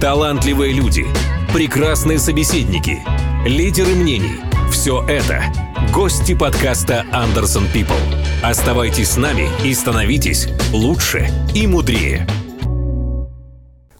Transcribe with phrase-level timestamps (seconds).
[0.00, 1.06] талантливые люди,
[1.52, 3.00] прекрасные собеседники,
[3.44, 4.40] лидеры мнений–
[4.70, 5.42] все это–
[5.92, 7.98] гости подкаста «Андерсон People».
[8.40, 12.28] Оставайтесь с нами и становитесь лучше и мудрее.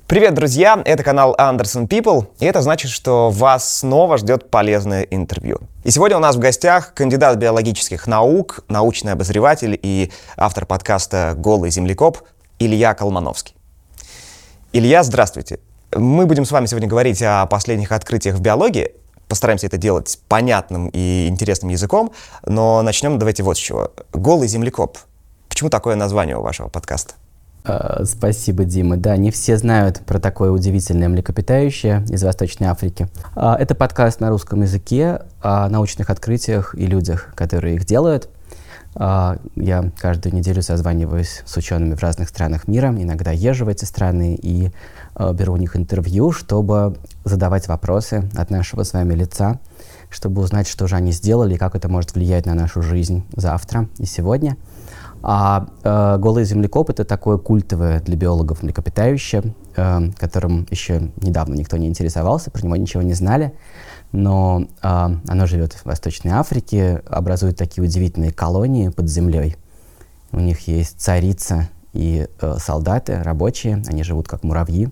[0.06, 0.80] Привет, друзья!
[0.84, 5.58] Это канал Anderson People, и это значит, что вас снова ждет полезное интервью.
[5.82, 11.72] И сегодня у нас в гостях кандидат биологических наук, научный обозреватель и автор подкаста «Голый
[11.72, 12.18] землекоп»
[12.60, 13.56] Илья Колмановский.
[14.72, 15.58] Илья, здравствуйте.
[15.96, 18.92] Мы будем с вами сегодня говорить о последних открытиях в биологии.
[19.26, 22.12] Постараемся это делать понятным и интересным языком,
[22.44, 23.92] но начнем давайте вот с чего.
[24.12, 24.98] «Голый землекоп».
[25.48, 27.14] Почему такое название у вашего подкаста?
[27.64, 28.98] Э, спасибо, Дима.
[28.98, 33.08] Да, не все знают про такое удивительное млекопитающее из Восточной Африки.
[33.34, 38.28] А, это подкаст на русском языке о научных открытиях и людях, которые их делают.
[38.94, 43.84] А, я каждую неделю созваниваюсь с учеными в разных странах мира, иногда езжу в эти
[43.84, 44.70] страны и
[45.34, 49.60] беру у них интервью, чтобы задавать вопросы от нашего с вами лица,
[50.10, 53.88] чтобы узнать, что же они сделали и как это может влиять на нашу жизнь завтра
[53.98, 54.56] и сегодня–
[55.22, 61.76] а э, голый землекоп это такое культовое для биологов млекопитающее, э, которым еще недавно никто
[61.76, 63.52] не интересовался, про него ничего не знали.
[64.12, 69.56] Но э, оно живет в Восточной Африке, образует такие удивительные колонии под землей.
[70.30, 74.88] У них есть царица и э, солдаты, рабочие, они живут как муравьи.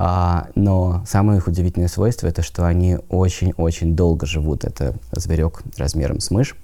[0.00, 4.64] А, но самое их удивительное свойство это, что они очень-очень долго живут.
[4.64, 6.56] Это зверек размером с мышь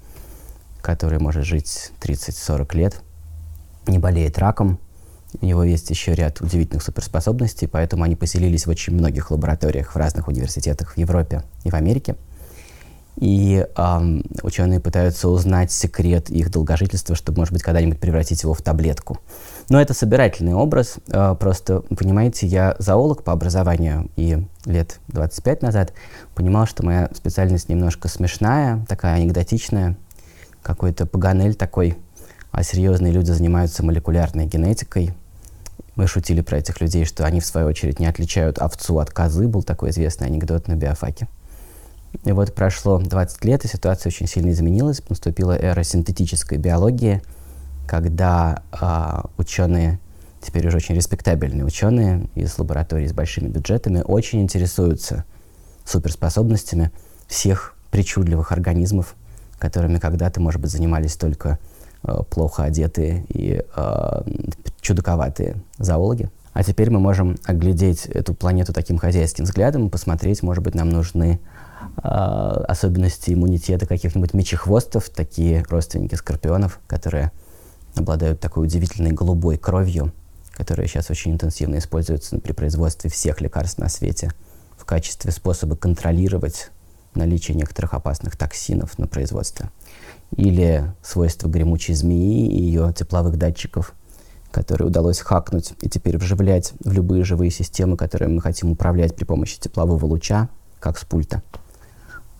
[0.85, 3.01] который может жить 30-40 лет,
[3.87, 4.79] не болеет раком.
[5.41, 9.97] У него есть еще ряд удивительных суперспособностей, поэтому они поселились в очень многих лабораториях в
[9.97, 12.15] разных университетах в Европе и в Америке.
[13.17, 18.63] И эм, ученые пытаются узнать секрет их долгожительства, чтобы, может быть, когда-нибудь превратить его в
[18.63, 19.19] таблетку.
[19.69, 20.97] Но это собирательный образ.
[21.09, 25.93] Э, просто, понимаете, я зоолог по образованию, и лет 25 назад
[26.35, 29.97] понимал, что моя специальность немножко смешная, такая анекдотичная,
[30.63, 31.97] какой-то паганель такой,
[32.51, 35.15] а серьезные люди занимаются молекулярной генетикой.
[35.97, 39.47] Мы шутили про этих людей, что они, в свою очередь, не отличают овцу от козы.
[39.47, 41.29] Был такой известный анекдот на биофаке.
[42.25, 45.03] И вот прошло 20 лет, и ситуация очень сильно изменилась.
[45.09, 47.23] Наступила эра синтетической биологии,
[47.87, 49.99] когда а, ученые,
[50.41, 55.25] теперь уже очень респектабельные ученые из лабораторий с большими бюджетами, очень интересуются
[55.85, 56.91] суперспособностями
[57.27, 59.15] всех причудливых организмов,
[59.59, 61.59] которыми когда-то, может быть, занимались только
[62.03, 64.23] э, плохо одетые и э,
[64.81, 66.31] чудаковатые зоологи.
[66.53, 70.89] А теперь мы можем оглядеть эту планету таким хозяйским взглядом и посмотреть, может быть, нам
[70.89, 71.41] нужны
[71.97, 77.33] э, особенности иммунитета каких-нибудь мечехвостов, такие родственники скорпионов, которые
[77.97, 80.13] обладают такой удивительной голубой кровью,
[80.53, 84.33] которая сейчас очень интенсивно используется при производстве всех лекарств на свете
[84.77, 86.71] в качестве способа контролировать
[87.15, 89.71] наличие некоторых опасных токсинов на производстве.
[90.37, 93.95] Или свойства гремучей змеи и ее тепловых датчиков,
[94.51, 99.25] которые удалось хакнуть и теперь вживлять в любые живые системы, которые мы хотим управлять при
[99.25, 100.49] помощи теплового луча,
[100.81, 101.43] как с пульта.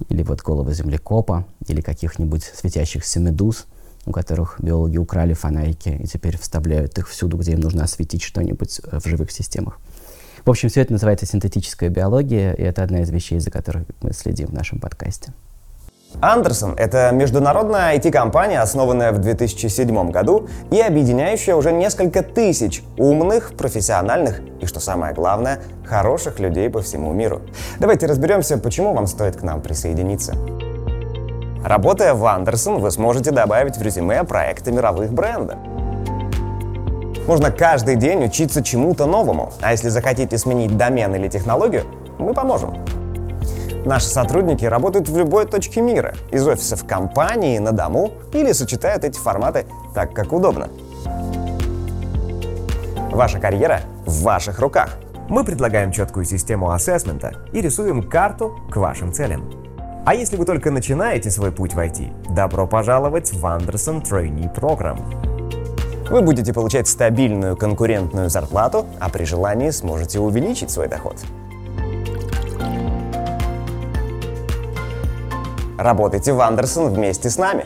[0.09, 3.67] Или вот головы землекопа, или каких-нибудь светящихся медуз,
[4.07, 8.81] у которых биологи украли фонарики и теперь вставляют их всюду, где им нужно осветить что-нибудь
[8.85, 9.79] э, в живых системах.
[10.45, 14.13] В общем, все это называется синтетическая биология, и это одна из вещей, за которой мы
[14.13, 15.33] следим в нашем подкасте.
[16.21, 24.41] Андерсон– это международная IT-компания, основанная в 2007 году и объединяющая уже несколько тысяч умных, профессиональных
[24.61, 27.43] и, что самое главное, хороших людей по всему миру.
[27.81, 30.35] Давайте разберемся, почему вам стоит к нам присоединиться.
[31.65, 35.57] Работая в Андерсон, вы сможете добавить в резюме проекты мировых брендов.
[37.27, 41.85] Можно каждый день учиться чему-то новому, а если захотите сменить домен или технологию,
[42.19, 42.85] мы поможем.
[43.87, 49.19] Наши сотрудники работают в любой точке мира, из офисов компании, на дому или сочетают эти
[49.19, 49.65] форматы
[49.95, 50.69] так, как удобно.
[53.11, 54.99] Ваша карьера в ваших руках.
[55.31, 59.64] Мы предлагаем четкую систему ассессмента и рисуем карту к вашим целям.
[60.07, 65.01] А если вы только начинаете свой путь в IT, добро пожаловать в Anderson Trainee Program.
[66.11, 71.17] Вы будете получать стабильную конкурентную зарплату, а при желании сможете увеличить свой доход.
[75.79, 77.65] Работайте в Андерсон вместе с нами.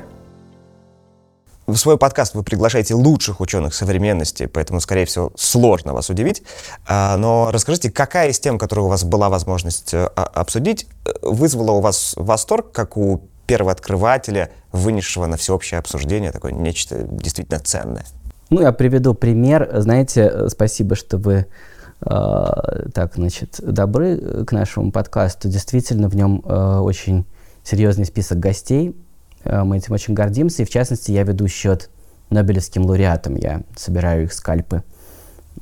[1.69, 6.43] В свой подкаст вы приглашаете лучших ученых современности, поэтому, скорее всего, сложно вас удивить.
[6.87, 11.73] А, но расскажите, какая из тем, которые у вас была возможность э, обсудить, э, вызвала
[11.73, 18.07] у вас восторг, как у первооткрывателя, вынесшего на всеобщее обсуждение такое нечто действительно ценное?
[18.49, 19.69] Ну, я приведу пример.
[19.75, 21.45] Знаете, спасибо, что вы
[22.01, 22.09] э,
[22.95, 25.51] так, значит, добры к нашему подкасту.
[25.51, 27.27] Действительно, в нем э, очень
[27.63, 28.97] серьезный список гостей.
[29.45, 30.63] Э, мы этим очень гордимся.
[30.63, 31.91] И, в частности, я веду счет
[32.31, 33.37] Нобелевским лауреатам.
[33.37, 34.83] Я собираю их скальпы.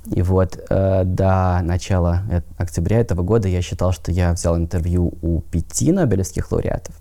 [0.06, 5.14] И вот э, до начала э октября этого года я считал, что я взял интервью
[5.22, 6.94] у пяти Нобелевских лауреатов.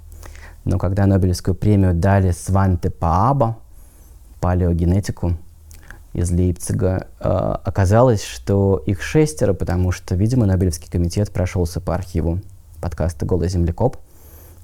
[0.63, 3.57] Но когда Нобелевскую премию дали Сванте Пааба,
[4.39, 5.37] палеогенетику
[6.13, 7.27] из Лейпцига, э,
[7.63, 12.39] оказалось, что их шестеро, потому что, видимо, Нобелевский комитет прошелся по архиву
[12.81, 13.97] подкаста «Голый землекоп»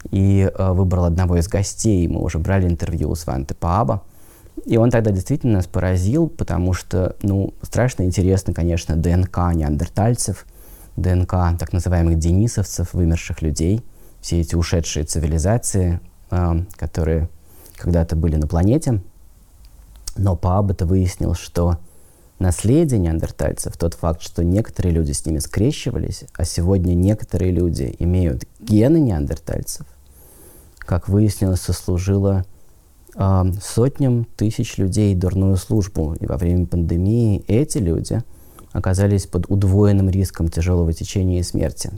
[0.09, 2.07] и э, выбрал одного из гостей.
[2.07, 4.03] Мы уже брали интервью у Сванте Пааба.
[4.65, 10.45] И он тогда действительно нас поразил, потому что, ну, страшно интересно, конечно, ДНК неандертальцев,
[10.97, 13.83] ДНК так называемых денисовцев, вымерших людей,
[14.19, 15.99] все эти ушедшие цивилизации,
[16.31, 17.29] э, которые
[17.75, 19.01] когда-то были на планете.
[20.15, 21.77] Но Пааб-то выяснил, что
[22.41, 28.43] наследие неандертальцев, тот факт, что некоторые люди с ними скрещивались, а сегодня некоторые люди имеют
[28.59, 29.85] гены неандертальцев,
[30.77, 32.45] как выяснилось, сослужило
[33.15, 36.15] э, сотням тысяч людей дурную службу.
[36.19, 38.21] И во время пандемии эти люди
[38.73, 41.91] оказались под удвоенным риском тяжелого течения и смерти.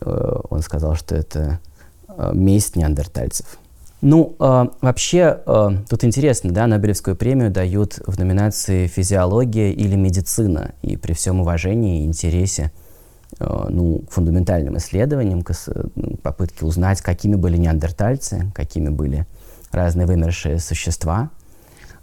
[0.00, 1.60] Э, он сказал, что это
[2.08, 3.58] э, месть неандертальцев.
[4.02, 10.72] Ну, э, вообще, э, тут интересно, да, Нобелевскую премию дают в номинации «Физиология» или «Медицина».
[10.80, 12.72] И при всем уважении и интересе
[13.38, 15.52] э, ну, к фундаментальным исследованиям, к
[15.96, 19.26] ну, попытке узнать, какими были неандертальцы, какими были
[19.70, 21.28] разные вымершие существа.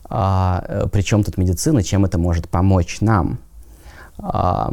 [0.07, 3.39] А, э, причем тут медицина, чем это может помочь нам?
[4.19, 4.71] А,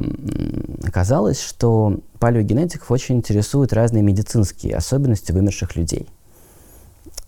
[0.87, 6.06] оказалось, что палеогенетиков очень интересуют разные медицинские особенности вымерших людей.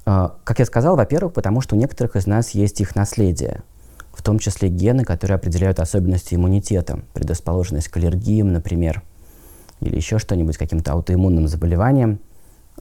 [0.06, 3.62] А, как я сказал, во-первых, потому что у некоторых из нас есть их наследие,
[4.12, 9.02] в том числе гены, которые определяют особенности иммунитета, предрасположенность к аллергиям, например,
[9.80, 12.20] или еще что-нибудь, каким-то аутоиммунным заболеваниям.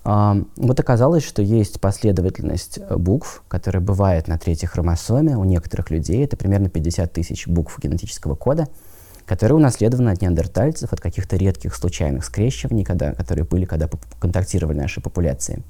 [0.04, 6.24] А, вот оказалось, что есть последовательность букв, которая бывает на третьей хромосоме у некоторых людей.
[6.24, 8.68] Это примерно 50 тысяч букв генетического кода,
[9.26, 13.90] которые унаследованы от неандертальцев, от каких-то редких случайных скрещиваний, когда, которые были, когда
[14.20, 15.64] контактировали наши популяции.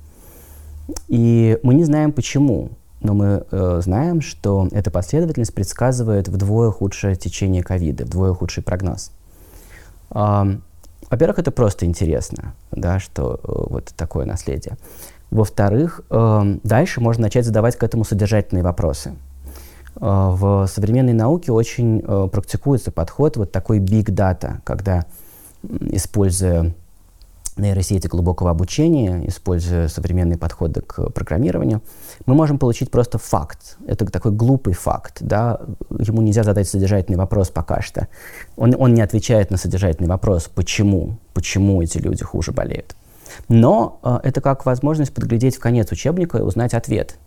[1.07, 2.71] И мы не знаем почему,
[3.01, 9.11] но мы э, знаем, что эта последовательность предсказывает вдвое худшее течение ковида, вдвое худший прогноз.
[10.11, 10.43] Э,
[11.09, 14.77] во-первых, это просто интересно, да, что э, вот такое наследие.
[15.31, 19.15] Во-вторых, э, дальше можно начать задавать к этому содержательные вопросы.
[19.95, 25.05] Э, в современной науке очень э, практикуется подход вот такой big data, когда,
[25.63, 26.73] используя
[27.57, 31.81] нейросети глубокого обучения, используя современные подходы к программированию,
[32.25, 33.77] мы можем получить просто факт.
[33.87, 35.17] Это такой глупый факт.
[35.21, 35.61] Да?
[35.89, 38.07] Ему нельзя задать содержательный вопрос пока что.
[38.57, 42.95] Он, он не отвечает на содержательный вопрос, почему, почему эти люди хуже болеют.
[43.47, 47.17] Но э, это как возможность подглядеть в конец учебника и узнать ответ.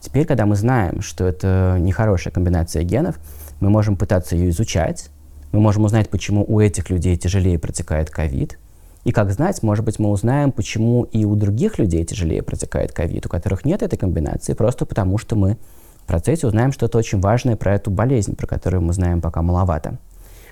[0.00, 3.18] Теперь, когда мы знаем, что это нехорошая комбинация генов,
[3.60, 5.10] мы можем пытаться ее изучать,
[5.52, 8.58] мы можем узнать, почему у этих людей тяжелее протекает ковид,
[9.04, 13.26] и как знать, может быть, мы узнаем, почему и у других людей тяжелее протекает ковид,
[13.26, 15.58] у которых нет этой комбинации, просто потому что мы
[16.04, 19.98] в процессе узнаем что-то очень важное про эту болезнь, про которую мы знаем пока маловато.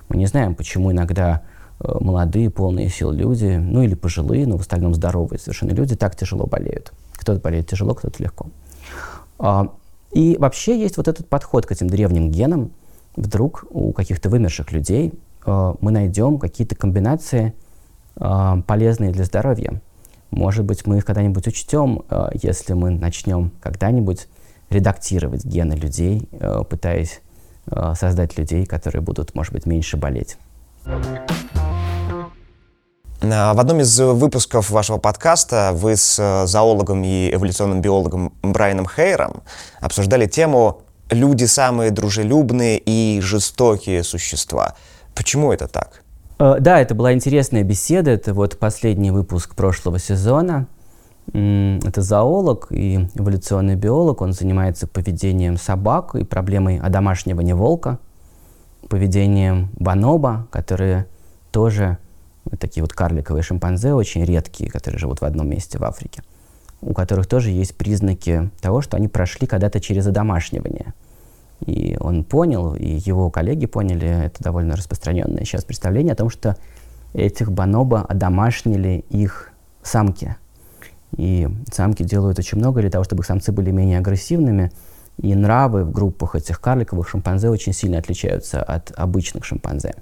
[0.08, 1.42] Мы не знаем, почему иногда
[1.78, 6.16] э, молодые, полные сил люди, ну или пожилые, но в остальном здоровые совершенно люди так
[6.16, 6.92] тяжело болеют.
[7.12, 8.46] Кто-то болеет тяжело, кто-то легко.
[9.38, 9.72] А,
[10.12, 12.72] и вообще есть вот этот подход к этим древним генам.
[13.14, 15.12] Вдруг у каких-то вымерших людей
[15.46, 17.54] э, мы найдем какие-то комбинации–
[18.20, 19.80] э, полезные для здоровья.
[20.30, 24.28] Может быть, мы их когда-нибудь учтем, э, если мы начнем когда-нибудь
[24.70, 27.20] редактировать гены людей, э, пытаясь
[27.66, 30.36] э, создать людей, которые будут, может быть, меньше болеть.
[33.20, 39.42] В одном из выпусков вашего подкаста вы с э, зоологом и эволюционным биологом Брайаном Хейром
[39.80, 44.74] обсуждали тему «Люди самые дружелюбные и жестокие существа».
[45.14, 46.02] Почему это так?
[46.40, 48.10] Э, да, это была интересная беседа.
[48.10, 50.66] Это вот последний выпуск прошлого сезона.
[51.32, 54.22] Это зоолог и эволюционный биолог.
[54.22, 58.00] Он занимается поведением собак и проблемой одомашнивания волка,
[58.88, 61.06] поведением бонобо, которые
[61.52, 61.98] тоже
[62.58, 66.24] такие вот карликовые шимпанзе, очень редкие, которые живут в одном месте в Африке,
[66.80, 70.94] у которых тоже есть признаки того, что они прошли когда-то через одомашнивание–
[71.60, 76.56] и он понял, и его коллеги поняли, это довольно распространенное сейчас представление о том, что
[77.12, 79.52] этих бонобо одомашнили их
[79.82, 80.36] самки.
[81.16, 84.70] И самки делают очень много для того, чтобы их самцы были менее агрессивными.
[85.18, 89.94] И нравы в группах этих карликовых шимпанзе очень сильно отличаются от обычных шимпанзе.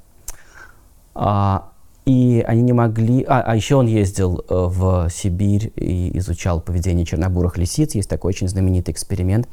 [1.15, 1.73] А,
[2.05, 3.25] И они не могли...
[3.25, 7.95] А, а еще он ездил э, в Сибирь и изучал поведение чернобурых лисиц.
[7.95, 9.49] Есть такой очень знаменитый эксперимент,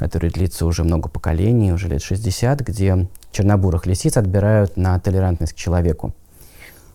[0.00, 5.56] который длится уже много поколений, уже лет 60, где чернобурых лисиц отбирают на толерантность к
[5.56, 6.14] человеку.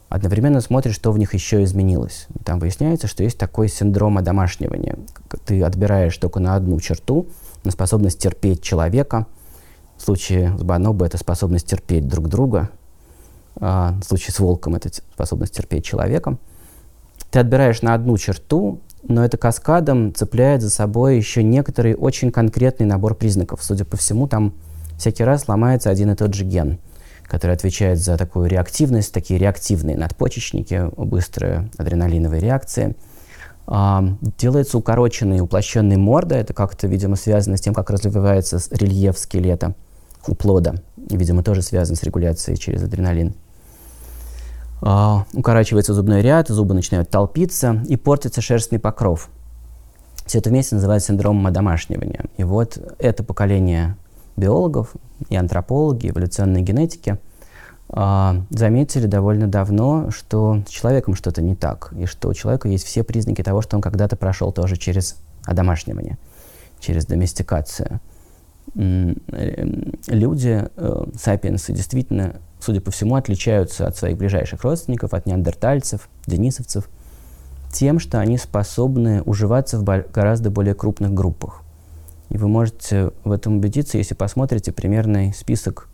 [0.10, 2.28] Одновременно смотришь, что в них еще изменилось.
[2.44, 4.98] Там выясняется, что есть такой синдром одомашнивания.
[5.46, 7.28] Ты отбираешь только на одну черту,
[7.64, 9.28] на способность терпеть человека.
[9.98, 12.70] В случае с Бонобо это способность терпеть друг друга–
[13.58, 16.40] а, в случае с волком это способность терпеть человеком,
[17.32, 22.86] ты отбираешь на одну черту, но это каскадом цепляет за собой еще некоторый очень конкретный
[22.86, 23.64] набор признаков.
[23.64, 24.54] Судя по всему, там
[24.98, 26.80] всякий раз ломается один и тот же ген,
[27.24, 32.96] который отвечает за такую реактивность, такие реактивные надпочечники, быстрые адреналиновые реакции.
[33.68, 34.04] А,
[34.38, 36.36] делается укороченный, уплощенный морда.
[36.36, 39.76] Это как-то, видимо, связано с тем, как развивается рельеф скелета
[40.28, 40.76] у плода.
[40.98, 43.36] Видимо, тоже связано с регуляцией через адреналин.
[44.86, 49.30] Uh, укорачивается зубной ряд, зубы начинают толпиться и портится шерстный покров.
[50.28, 52.26] Все это вместе называется синдромом одомашнивания.
[52.38, 53.98] И вот это поколение
[54.38, 54.94] биологов
[55.30, 57.18] и антропологи, эволюционной генетики
[57.90, 62.86] uh, заметили довольно давно, что с человеком что-то не так, и что у человека есть
[62.86, 65.16] все признаки того, что он когда-то прошел тоже через
[65.46, 66.20] одомашнивание,
[66.80, 68.02] через доместикацию.
[68.76, 72.36] Люди, э, сапиенсы, действительно
[72.66, 76.90] судя по всему, отличаются от своих ближайших родственников, от неандертальцев, денисовцев,
[77.72, 81.62] тем, что они способны уживаться в гораздо более крупных группах.
[82.30, 85.90] И вы можете в этом убедиться, если посмотрите примерный список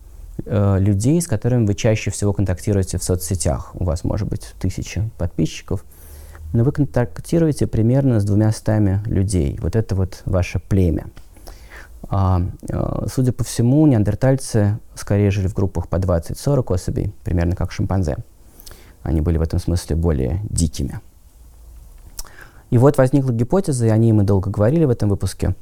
[0.46, 3.72] э, людей, с которыми вы чаще всего контактируете в соцсетях.
[3.74, 5.84] У вас может быть тысяча подписчиков,
[6.54, 9.58] но вы контактируете примерно с двумя стами людей.
[9.62, 11.08] Вот это вот ваше племя.
[12.10, 12.42] А,
[12.72, 18.18] а, судя по всему, неандертальцы скорее жили в группах по 20-40 особей, примерно как шимпанзе.
[19.04, 21.00] Они были в этом смысле более дикими.
[22.70, 25.56] И вот возникла гипотеза, и о ней мы долго говорили в этом выпуске,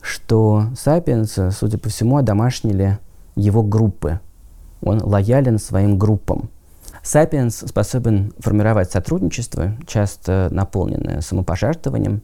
[0.00, 2.98] что Сапиенс, судя по всему, одомашнили
[3.34, 4.20] его группы.
[4.80, 6.50] Он лоялен своим группам.
[7.02, 12.22] Сапиенс способен формировать сотрудничество, часто наполненное самопожертвованием,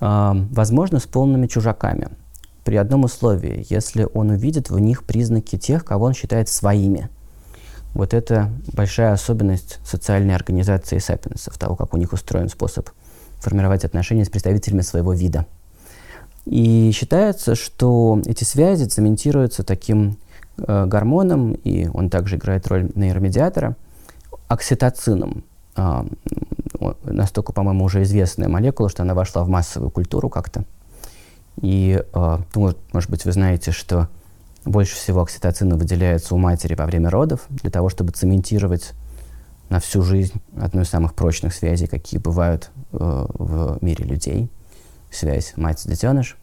[0.00, 2.08] э, возможно, с полными чужаками–
[2.64, 7.10] при одном условии, если он увидит в них признаки тех, кого он считает своими.
[7.92, 12.88] Вот это большая особенность социальной организации сапиенсов, того, как у них устроен способ
[13.38, 15.46] формировать отношения с представителями своего вида.
[16.46, 20.18] И считается, что эти связи цементируются таким
[20.56, 23.76] э, гормоном, и он также играет роль нейромедиатора,
[24.48, 25.44] окситоцином.
[25.76, 26.04] Э,
[27.04, 30.64] настолько, по-моему, уже известная молекула, что она вошла в массовую культуру как-то.
[31.60, 34.08] И, ну, может быть, вы знаете, что
[34.64, 38.92] больше всего окситоцина выделяется у матери во время родов для того, чтобы цементировать
[39.68, 44.50] на всю жизнь одну из самых прочных связей, какие бывают э, в мире людей.
[45.10, 46.36] Связь мать-детеныш.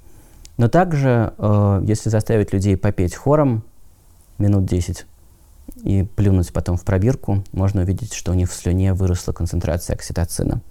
[0.58, 3.64] Но также, э, если заставить людей попеть хором
[4.38, 5.06] минут 10
[5.84, 10.62] и плюнуть потом в пробирку, можно увидеть, что у них в слюне выросла концентрация окситоцина.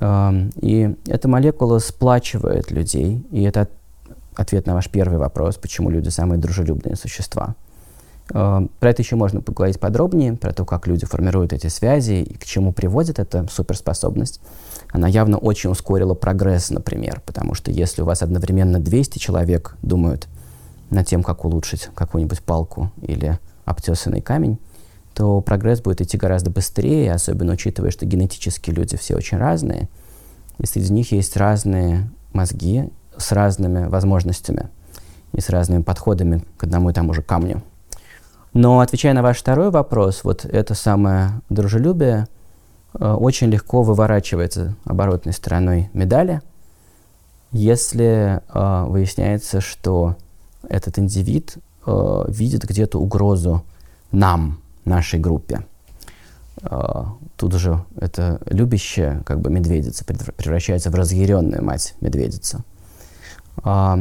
[0.00, 3.68] И эта молекула сплачивает людей, и это
[4.36, 7.56] ответ на ваш первый вопрос, почему люди самые дружелюбные существа.
[8.28, 12.44] Про это еще можно поговорить подробнее, про то, как люди формируют эти связи и к
[12.44, 14.40] чему приводит эта суперспособность.
[14.90, 20.28] Она явно очень ускорила прогресс, например, потому что если у вас одновременно 200 человек думают
[20.90, 24.58] над тем, как улучшить какую-нибудь палку или обтесанный камень,
[25.18, 29.88] то прогресс будет идти гораздо быстрее, особенно учитывая, что генетически люди все очень разные,
[30.58, 34.68] и среди них есть разные мозги с разными возможностями
[35.32, 37.64] и с разными подходами к одному и тому же камню.
[38.52, 42.28] Но отвечая на ваш второй вопрос, вот это самое дружелюбие
[42.94, 46.42] э, очень легко выворачивается оборотной стороной медали,
[47.50, 50.14] если э, выясняется, что
[50.68, 51.56] этот индивид
[51.86, 53.64] э, видит где-то угрозу
[54.12, 55.64] нам, нашей группе.
[56.62, 62.64] А, тут же это любящая как бы медведица превращается в разъяренную мать медведицу.
[63.62, 63.98] А,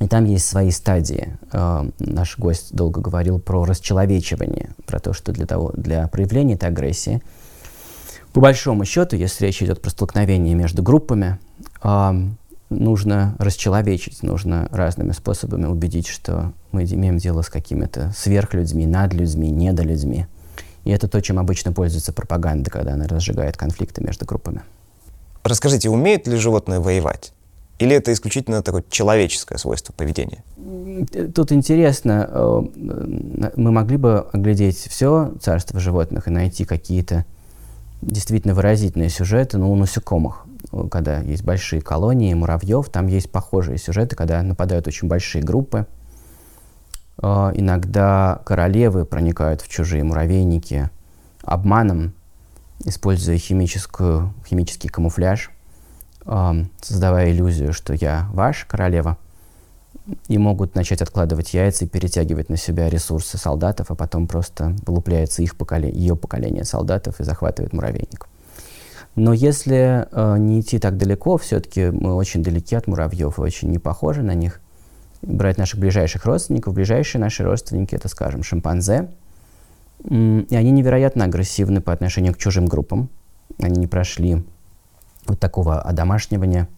[0.00, 1.36] и там есть свои стадии.
[1.52, 6.68] А, наш гость долго говорил про расчеловечивание, про то, что для, того, для проявления этой
[6.68, 7.22] агрессии,
[8.32, 11.38] по большому счету, если речь идет про столкновение между группами,
[12.70, 20.26] нужно расчеловечить, нужно разными способами убедить, что мы имеем дело с какими-то сверхлюдьми, надлюдьми, недолюдьми.
[20.84, 24.62] И это то, чем обычно пользуется пропаганда, когда она разжигает конфликты между группами.
[25.42, 27.32] Расскажите, умеют ли животные воевать?
[27.78, 30.44] Или это исключительно такое человеческое свойство поведения?
[31.34, 32.62] Тут интересно, э,
[33.56, 37.24] мы могли бы оглядеть все царство животных и найти какие-то
[38.02, 40.46] действительно выразительные сюжеты, ну, у насекомых,
[40.90, 45.86] когда есть большие колонии муравьев, там есть похожие сюжеты, когда нападают очень большие группы.
[47.22, 50.90] Э, иногда королевы проникают в чужие муравейники
[51.42, 52.12] обманом,
[52.84, 55.50] используя химическую, химический камуфляж–
[56.80, 59.18] создавая иллюзию, что я ваш королева,
[60.28, 65.42] и могут начать откладывать яйца и перетягивать на себя ресурсы солдатов, а потом просто вылупляется
[65.42, 68.28] их поколение, ее поколение солдатов и захватывает муравейник.
[69.16, 73.78] Но если э, не идти так далеко, все-таки мы очень далеки от муравьев очень не
[73.78, 74.60] похожи на них.
[75.22, 79.10] Брать наших ближайших родственников, ближайшие наши родственники, это, скажем, шимпанзе,
[80.08, 83.10] и они невероятно агрессивны по отношению к чужим группам.
[83.58, 84.42] Они не прошли
[85.26, 86.68] вот такого одомашнивания,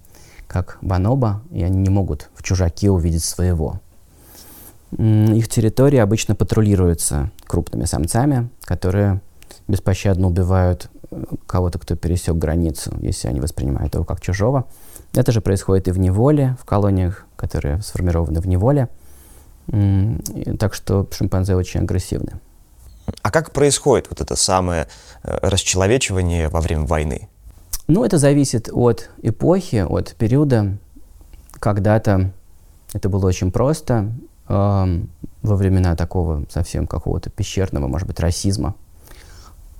[0.48, 3.80] как бонобо, и они не могут в чужаке увидеть своего.
[4.90, 9.20] Их территории обычно патрулируются крупными самцами, которые
[9.68, 10.90] беспощадно убивают
[11.46, 14.66] кого-то, кто пересек границу, если они воспринимают его как чужого.
[15.14, 18.88] Это же происходит и в неволе, в колониях, которые сформированы в неволе.
[20.58, 22.40] Так что шимпанзе очень агрессивны.
[23.22, 24.88] А как происходит вот это самое
[25.22, 27.28] э, расчеловечивание во время войны?
[27.88, 30.78] Ну, это зависит от эпохи, от периода.
[31.54, 32.32] Когда-то
[32.92, 34.12] это было очень просто.
[34.48, 35.02] Э,
[35.42, 38.74] во времена такого совсем какого-то пещерного, может быть, расизма.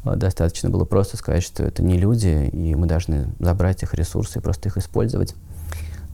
[0.05, 4.39] Э, достаточно было просто сказать, что это не люди, и мы должны забрать их ресурсы
[4.39, 5.35] и просто их использовать.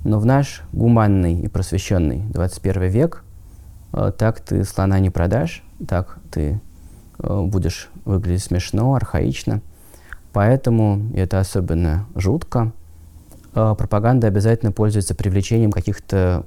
[0.04, 3.24] Но в наш гуманный и просвещенный 21 век
[3.92, 6.60] э, так ты слона не продашь, так ты
[7.18, 9.60] э, будешь выглядеть смешно, архаично–
[10.32, 12.72] Поэтому, и это особенно жутко,
[13.52, 16.44] пропаганда обязательно пользуется привлечением каких-то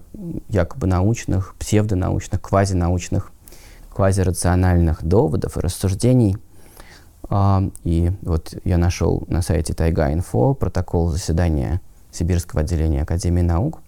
[0.47, 3.31] якобы научных, псевдонаучных, квазинаучных,
[3.93, 6.37] квазирациональных доводов и рассуждений.
[7.31, 13.79] А, и вот я нашел на сайте Тайга-Инфо протокол заседания Сибирского отделения Академии наук.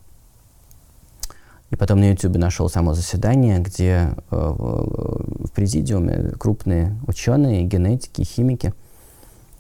[1.70, 8.74] И потом на YouTube нашел само заседание, где э, в президиуме крупные ученые, генетики, химики–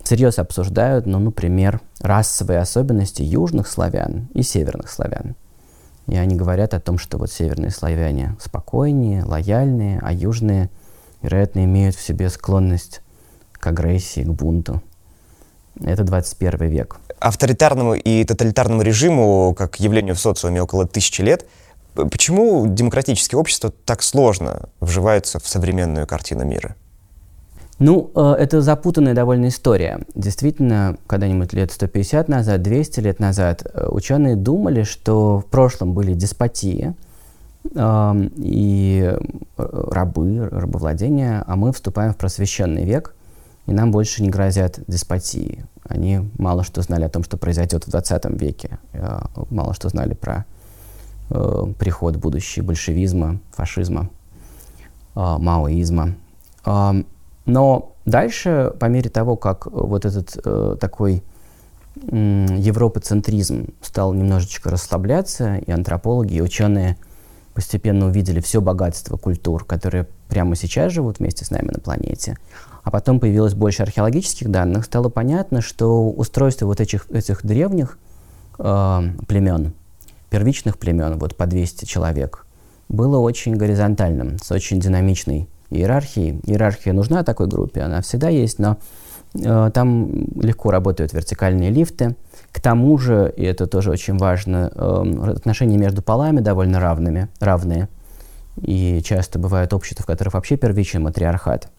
[0.03, 5.35] всерьез обсуждают, ну, например, расовые особенности южных славян и северных славян.
[6.07, 10.69] И они говорят о том, что вот северные славяне спокойнее, лояльнее, а южные,
[11.21, 13.01] вероятно, имеют в себе склонность
[13.63, 14.81] к агрессии, к бунту.
[15.81, 16.97] Это 21 век.
[17.19, 21.45] Авторитарному и тоталитарному режиму, как явлению в социуме около тысячи лет,
[21.95, 26.75] почему демократические общества так сложно вживаются в современную картину мира?
[27.79, 30.01] Ну, э, это запутанная довольно история.
[30.13, 36.13] Действительно, когда-нибудь лет 150 назад, 200 лет назад э, ученые думали, что в прошлом были
[36.13, 36.93] деспотии
[37.73, 39.17] э, и
[39.57, 43.15] рабы, рабовладение, а мы вступаем в просвещенный век,
[43.65, 45.65] и нам больше не грозят деспотии.
[45.87, 50.13] Они мало что знали о том, что произойдет в 20 веке, э, мало что знали
[50.13, 50.45] про
[51.29, 54.09] э, приход будущий большевизма, фашизма,
[55.15, 56.15] э, маоизма.
[56.65, 57.03] Э,
[57.45, 61.23] но дальше, по мере того, как вот этот э, такой
[61.95, 66.97] э, европоцентризм стал немножечко расслабляться, и антропологи, и ученые
[67.53, 72.37] постепенно увидели все богатство культур, которые прямо сейчас живут вместе с нами на планете,
[72.83, 77.97] а потом появилось больше археологических данных, стало понятно, что устройство вот этих, этих древних
[78.59, 79.73] э, племен,
[80.29, 82.45] первичных племен, вот по 200 человек,
[82.89, 86.39] было очень горизонтальным, с очень динамичной иерархии.
[86.45, 88.77] Иерархия нужна такой группе, она всегда есть, но
[89.33, 92.15] э, там легко работают вертикальные лифты.
[92.51, 97.87] К тому же, и это тоже очень важно, э, отношения между полами довольно равными, равные.
[98.57, 101.69] И часто бывают общества, в которых вообще первичен матриархат.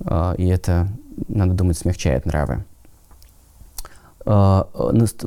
[0.00, 0.88] Э, и это,
[1.28, 2.64] надо думать, смягчает нравы.
[4.26, 4.64] Э,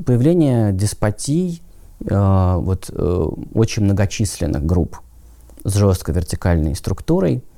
[0.06, 1.62] появление деспотий,
[2.06, 5.00] э, вот, э, очень многочисленных групп
[5.64, 7.44] с жесткой вертикальной структурой–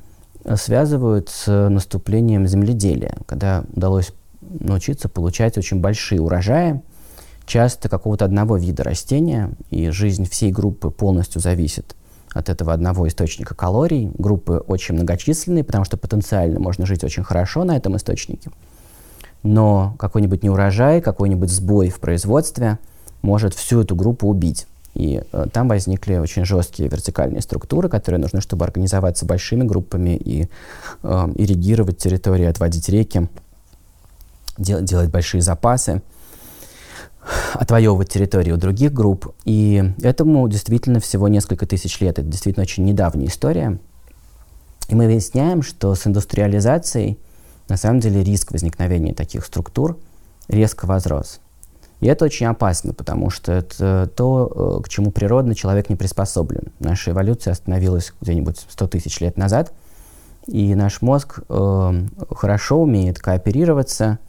[0.56, 6.82] связывают с наступлением земледелия, когда удалось научиться получать очень большие урожаи,
[7.46, 11.96] часто какого-то одного вида растения, и жизнь всей группы полностью зависит
[12.36, 14.12] от этого одного источника калорий.
[14.18, 18.52] Группы очень многочисленные, потому что потенциально можно жить очень хорошо на этом источнике.
[19.42, 22.78] Но какой-нибудь неурожай, какой-нибудь сбой в производстве
[23.22, 24.68] может всю эту группу убить.
[24.96, 30.50] И э, там возникли очень жесткие вертикальные структуры, которые нужны, чтобы организоваться большими группами и
[31.04, 33.30] э, ирригировать территории, отводить реки,
[34.58, 36.02] дел, делать большие запасы.
[37.54, 39.34] Отвоевывать территории у других групп.
[39.46, 42.20] И этому действительно всего несколько тысяч лет.
[42.20, 43.80] Это действительно очень недавняя история.
[44.88, 47.18] И мы выясняем, что с индустриализацией
[47.68, 49.98] на самом деле риск возникновения таких структур
[50.48, 51.40] резко возрос.
[52.02, 56.72] И это очень опасно, потому что это то, э, к чему природно человек не приспособлен.
[56.80, 59.74] Наша эволюция остановилась где-нибудь 100 тысяч лет назад,
[60.46, 64.20] и наш мозг э, хорошо умеет кооперироваться,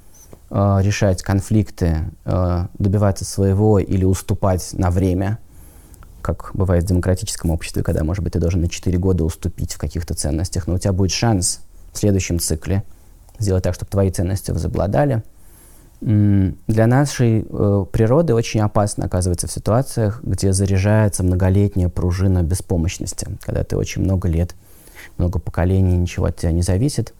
[0.50, 5.38] э, решать конфликты, э, добиваться своего или уступать на время,
[6.22, 9.78] как бывает в демократическом обществе, когда, может быть, ты должен на 4 года уступить в
[9.78, 11.60] каких-то ценностях, но у тебя будет шанс
[11.92, 12.82] в следующем цикле
[13.38, 15.22] сделать так, чтобы твои ценности возобладали–
[16.00, 23.64] для нашей э, природы очень опасно оказываться в ситуациях, где заряжается многолетняя пружина беспомощности, когда
[23.64, 24.54] ты очень много лет,
[25.16, 27.14] много поколений, ничего от тебя не зависит.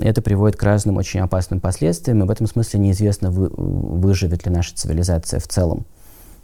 [0.00, 4.52] Это приводит к разным очень опасным последствиям, и в этом смысле неизвестно, вы, выживет ли
[4.52, 5.86] наша цивилизация в целом,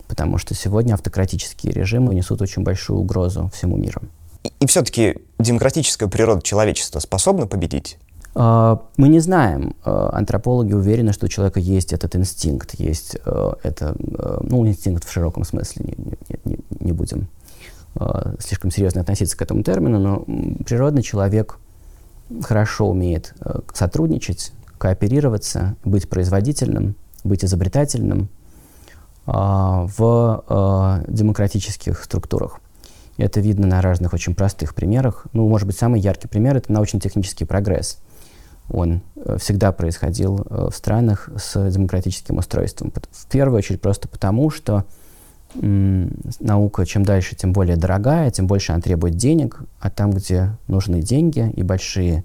[0.08, 4.02] потому что сегодня автократические режимы несут очень большую угрозу всему миру.
[4.44, 7.98] И, и все-таки демократическая природа человечества способна победить?
[8.34, 9.74] А, мы не знаем.
[9.84, 15.12] А, антропологи уверены, что у человека есть этот инстинкт, есть а, это, ну, инстинкт в
[15.12, 17.28] широком смысле, не, не, не, не будем
[18.38, 20.20] слишком серьезно относиться к этому термину, но
[20.64, 21.58] природный человек
[22.42, 23.34] хорошо умеет
[23.74, 28.28] сотрудничать, кооперироваться, быть производительным, быть изобретательным
[29.26, 32.60] в демократических структурах.
[33.18, 35.26] Это видно на разных очень простых примерах.
[35.32, 37.98] Ну, может быть, самый яркий пример— это научно-технический прогресс—
[38.70, 42.92] он э, всегда происходил э, в странах с демократическим устройством.
[43.10, 44.84] В первую очередь просто потому, что
[45.54, 51.02] наука чем дальше, тем более дорогая, тем больше она требует денег, а там, где нужны
[51.02, 52.24] деньги и большие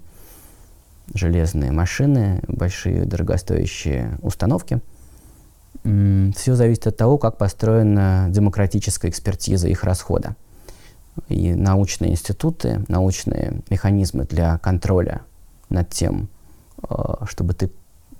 [1.14, 4.80] железные машины, большие дорогостоящие установки,
[5.82, 10.34] все зависит от того, как построена демократическая экспертиза их расхода.
[11.28, 15.22] И научные институты, научные механизмы для контроля
[15.68, 16.28] над тем,
[16.88, 17.70] Э, чтобы ты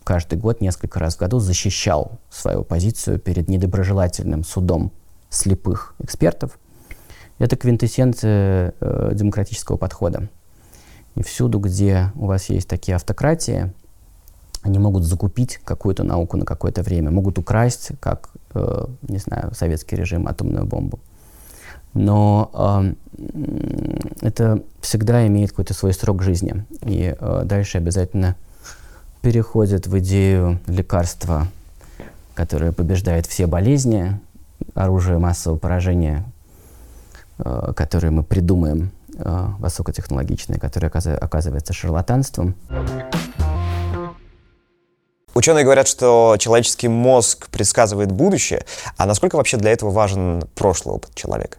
[0.06, 4.92] каждый год, несколько раз в году защищал свою позицию перед недоброжелательным судом
[5.30, 6.60] слепых экспертов.
[7.38, 10.28] Это квинтэссенция э, демократического подхода.
[11.16, 13.72] И всюду, где у вас есть такие автократии,
[14.62, 19.96] они могут закупить какую-то науку на какое-то время, могут украсть, как, э, не знаю, советский
[19.96, 21.00] режим, атомную бомбу.
[21.94, 22.94] Но э,
[24.20, 26.64] это всегда имеет какой-то свой срок жизни.
[26.82, 28.36] И э, дальше обязательно
[29.22, 31.48] переходит в идею лекарства,
[32.34, 34.18] которое побеждает все болезни,
[34.74, 36.24] оружие массового поражения,
[37.38, 42.54] э, которое мы придумаем, э, высокотехнологичное, которое оказывается шарлатанством.
[45.34, 48.64] Ученые говорят, что человеческий мозг предсказывает будущее.
[48.96, 51.58] А насколько вообще для этого важен прошлый опыт человека?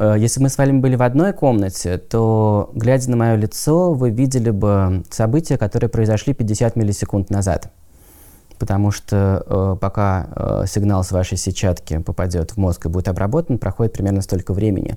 [0.00, 4.10] Э, если мы с вами были в одной комнате, то, глядя на мое лицо, вы
[4.10, 7.70] видели бы события, которые произошли 50 миллисекунд назад.
[8.58, 13.58] Потому что э, пока э, сигнал с вашей сетчатки попадет в мозг и будет обработан,
[13.58, 14.96] проходит примерно столько времени.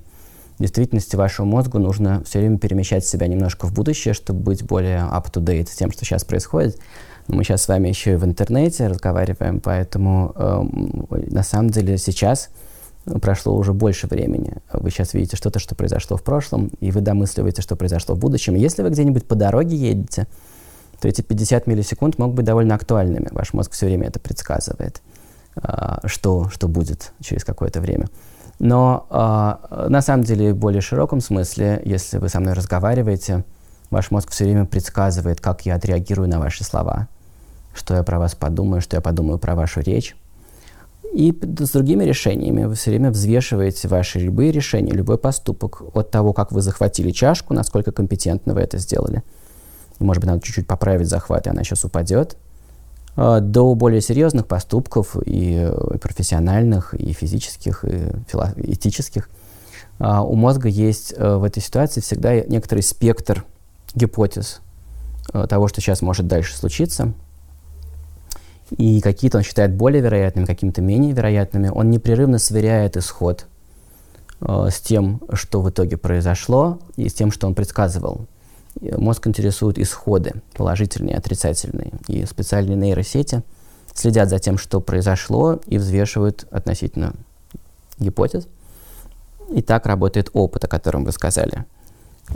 [0.58, 5.00] В действительности вашему мозгу нужно все время перемещать себя немножко в будущее, чтобы быть более
[5.00, 6.78] up-to-date с тем, что сейчас происходит.
[7.26, 10.62] Но мы сейчас с вами еще и в интернете разговариваем, поэтому э,
[11.30, 12.50] на самом деле сейчас
[13.20, 14.56] прошло уже больше времени.
[14.72, 18.54] Вы сейчас видите что-то, что произошло в прошлом, и вы домысливаете, что произошло в будущем.
[18.54, 20.26] Если вы где-нибудь по дороге едете,
[21.00, 23.28] то эти 50 миллисекунд могут быть довольно актуальными.
[23.32, 25.02] Ваш мозг все время это предсказывает,
[25.56, 28.08] а, что, что будет через какое-то время.
[28.58, 33.44] Но э, на самом деле в более широком смысле, если вы со мной разговариваете,
[33.90, 37.08] ваш мозг все время предсказывает, как я отреагирую на ваши слова,
[37.74, 40.16] что я про вас подумаю, что я подумаю про вашу речь.
[41.14, 46.32] И с другими решениями вы все время взвешиваете ваши любые решения, любой поступок от того,
[46.32, 49.22] как вы захватили чашку, насколько компетентно вы это сделали.
[50.00, 52.36] Может быть, надо чуть-чуть поправить захват, и она сейчас упадет.
[53.14, 59.30] А, до более серьезных поступков и, и профессиональных, и физических, и фило- этических.
[60.00, 63.44] А, у мозга есть э, в этой ситуации всегда некоторый спектр
[63.94, 64.62] гипотез
[65.32, 67.12] э, того, что сейчас может дальше случиться–
[68.70, 71.68] и какие-то он считает более вероятными, какими-то менее вероятными.
[71.68, 73.46] Он непрерывно сверяет исход
[74.40, 78.26] э, с тем, что в итоге произошло, и с тем, что он предсказывал.
[78.80, 81.92] Мозг интересует исходы, положительные отрицательные.
[82.08, 83.42] И специальные нейросети
[83.94, 87.14] следят за тем, что произошло, и взвешивают относительно
[87.98, 88.48] гипотез.
[89.50, 91.66] И так работает опыт, о котором вы сказали.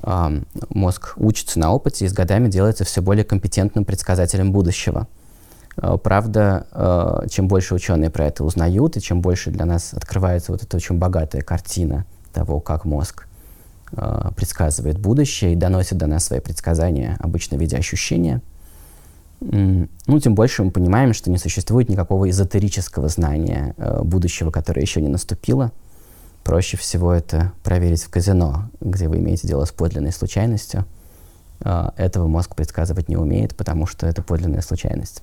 [0.03, 5.09] Э, мозг учится на опыте и с годами делается все более компетентным предсказателем будущего–
[6.03, 10.77] Правда, чем больше ученые про это узнают, и чем больше для нас открывается вот эта
[10.77, 13.29] очень богатая картина того, как мозг
[13.91, 18.43] предсказывает будущее и доносит до нас свои предсказания, обычно в виде ощущения–
[19.41, 25.01] ну, тем больше мы понимаем, что не существует никакого эзотерического знания э, будущего, которое еще
[25.01, 25.71] не наступило.
[26.43, 30.87] Проще всего это проверить в казино, где вы имеете дело с подлинной случайностью.
[31.61, 35.23] Э, этого мозг предсказывать не умеет, потому что это подлинная случайность.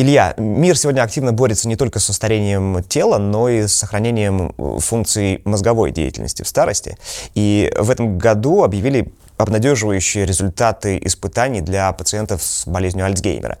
[0.00, 4.78] Илья, мир сегодня активно борется не только со старением тела, но и с сохранением э,
[4.78, 6.96] функций мозговой деятельности в старости.
[7.34, 13.58] И в этом году объявили обнадеживающие результаты испытаний для пациентов с болезнью Альцгеймера.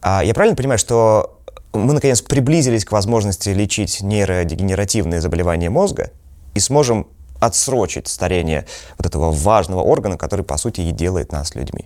[0.00, 1.38] А я правильно понимаю, что
[1.74, 6.10] мы наконец приблизились к возможности лечить нейродегенеративные заболевания мозга
[6.54, 7.06] и сможем
[7.38, 8.64] отсрочить старение
[8.96, 11.84] вот этого важного органа, который, по сути, и делает нас людьми?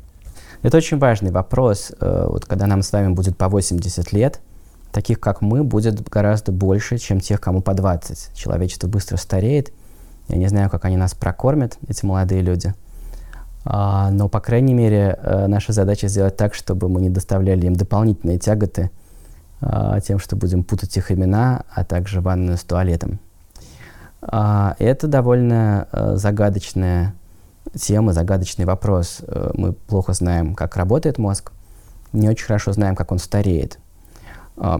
[0.62, 1.92] Это очень важный вопрос.
[2.00, 4.40] Э, вот когда нам с вами будет по 80 лет,
[4.92, 8.34] таких, как мы, будет гораздо больше, чем тех, кому по 20.
[8.34, 9.72] Человечество быстро стареет.
[10.28, 12.74] Я не знаю, как они нас прокормят, эти молодые люди–
[13.68, 17.74] а, но, по крайней мере, э, наша задача сделать так, чтобы мы не доставляли им
[17.74, 18.92] дополнительные тяготы
[19.60, 23.18] а, тем, что будем путать их имена, а также ванную с туалетом.
[24.22, 27.14] А, это довольно э, загадочная
[27.74, 29.20] тема, загадочный вопрос.
[29.26, 31.52] Э, мы плохо знаем, как работает мозг,
[32.12, 33.78] не очень хорошо знаем, как он стареет.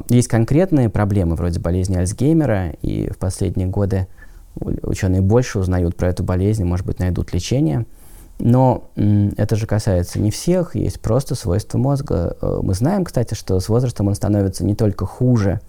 [0.08, 4.06] Есть конкретные проблемы вроде болезни Альцгеймера, и в последние годы
[4.54, 7.84] ученые больше узнают про эту болезнь, может быть, найдут лечение–
[8.38, 8.90] но
[9.36, 12.36] это же касается не всех, есть просто свойства мозга.
[12.40, 15.60] Э, мы знаем, кстати, что с возрастом он становится не только хуже,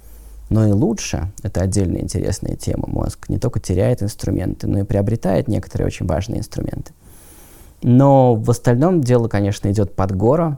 [0.50, 1.32] но и лучше.
[1.44, 2.86] Это отдельная интересная тема.
[2.88, 6.92] Мозг не только теряет инструменты, но и приобретает некоторые очень важные инструменты.
[7.82, 10.58] Но в остальном дело, конечно, идет под гору,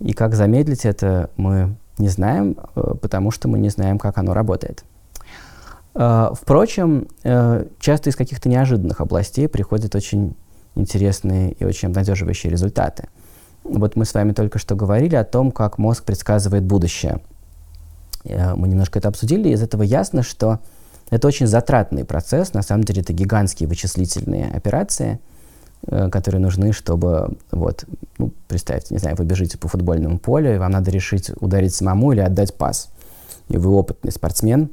[0.00, 4.34] и как замедлить это мы не знаем, э, потому что мы не знаем, как оно
[4.34, 4.84] работает.
[5.94, 7.08] Э, впрочем,
[7.80, 10.34] часто из каких-то неожиданных областей приходят очень
[10.74, 13.08] интересные и очень обнадеживающие результаты.
[13.64, 17.20] Вот мы с вами только что говорили о том, как мозг предсказывает будущее.
[18.24, 20.60] Э, мы немножко это обсудили, и из этого ясно, что
[21.10, 22.54] это очень затратный процесс.
[22.54, 25.37] На самом деле это гигантские вычислительные операции, э,
[25.86, 27.84] которые нужны, чтобы, вот,
[28.18, 32.12] ну, представьте, не знаю, вы бежите по футбольному полю, и вам надо решить, ударить самому
[32.12, 32.90] или отдать пас.
[33.48, 34.70] И вы опытный спортсмен,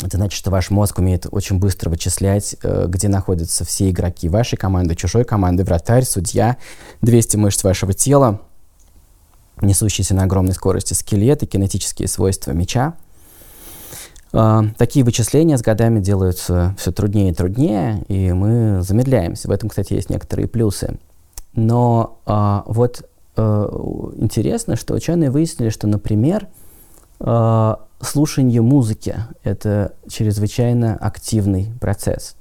[0.00, 4.56] это значит, что ваш мозг умеет очень быстро вычислять, э, где находятся все игроки вашей
[4.56, 6.56] команды, чужой команды, вратарь, судья,
[7.02, 8.40] 200 мышц вашего тела,
[9.60, 12.94] несущиеся на огромной скорости скелет и кинетические свойства мяча.
[14.32, 19.48] Э, такие вычисления с годами делаются все труднее и труднее, и мы замедляемся.
[19.48, 20.98] В этом, кстати, есть некоторые плюсы.
[21.54, 26.48] Но э, вот интересно, что ученые выяснили, что, например,
[27.18, 32.36] слушание музыки— это чрезвычайно активный процесс.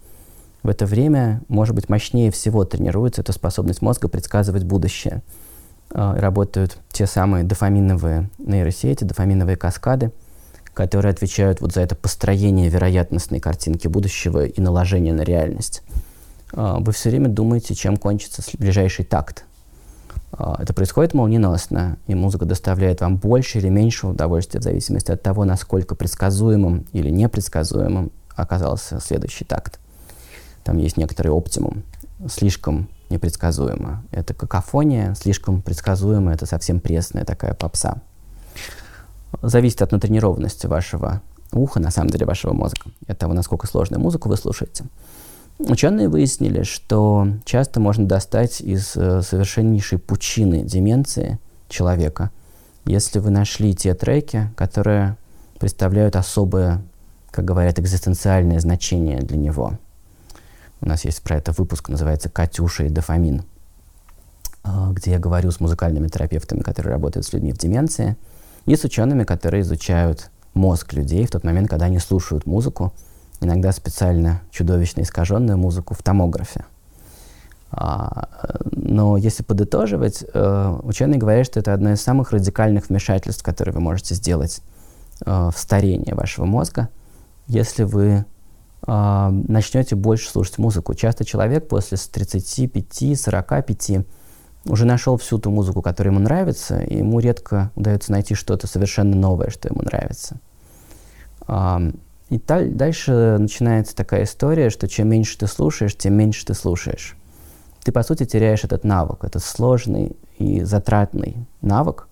[0.63, 5.23] В это время, может быть, мощнее всего тренируется эта способность мозга предсказывать будущее.
[5.93, 10.11] А, работают те самые дофаминовые нейросети, дофаминовые каскады,
[10.73, 15.83] которые отвечают вот за это построение вероятностной картинки будущего и наложение на реальность.
[16.53, 19.45] А, вы все время думаете, чем кончится ближайший такт
[20.31, 25.21] а, это происходит молниеносно, и музыка доставляет вам больше или меньше удовольствия в зависимости от
[25.21, 29.79] того, насколько предсказуемым или непредсказуемым оказался следующий такт.
[30.63, 31.83] Там есть некоторый оптимум.
[32.29, 34.03] Слишком непредсказуемо.
[34.11, 38.01] Это какофония, слишком предсказуемо, это совсем пресная такая попса.
[39.41, 44.29] Зависит от натренированности вашего уха, на самом деле вашего мозга, от того, насколько сложную музыку
[44.29, 44.85] вы слушаете.
[45.59, 51.39] Ученые выяснили, что часто можно достать из э, совершеннейшей пучины деменции
[51.69, 52.31] человека,
[52.85, 55.17] если вы нашли те треки, которые
[55.59, 56.81] представляют особое,
[57.29, 59.77] как говорят, экзистенциальное значение для него.
[60.81, 63.43] У нас есть про это выпуск, называется «Катюша и дофамин»,
[64.63, 68.17] э, где я говорю с музыкальными терапевтами, которые работают с людьми в деменции,
[68.65, 72.93] и с учеными, которые изучают мозг людей в тот момент, когда они слушают музыку,
[73.39, 76.65] иногда специально чудовищно искаженную музыку в томографе.
[77.71, 78.27] А,
[78.71, 83.79] но если подытоживать, э, ученые говорят, что это одно из самых радикальных вмешательств, которые вы
[83.79, 84.61] можете сделать
[85.25, 86.89] э, в старение вашего мозга,
[87.47, 88.25] если вы
[88.85, 90.93] э, начнете больше слушать музыку.
[90.95, 94.05] Часто человек после 35-45
[94.65, 99.15] уже нашел всю ту музыку, которая ему нравится, и ему редко удается найти что-то совершенно
[99.15, 100.39] новое, что ему нравится.
[102.29, 107.17] И дальше начинается такая история, что чем меньше ты слушаешь, тем меньше ты слушаешь.
[107.83, 112.07] Ты, по сути, теряешь этот навык, этот сложный и затратный навык,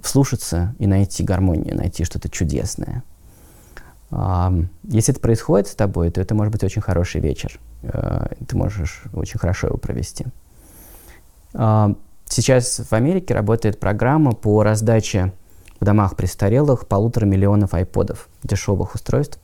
[0.00, 3.02] вслушаться и найти гармонию, найти что-то чудесное.
[4.10, 7.60] Если это происходит с тобой, то это может быть очень хороший вечер.
[7.82, 10.24] Э, ты можешь очень хорошо его провести.
[12.26, 15.32] Сейчас в Америке работает программа по раздаче
[15.80, 19.38] в домах престарелых полутора миллионов айподов, дешевых устройств,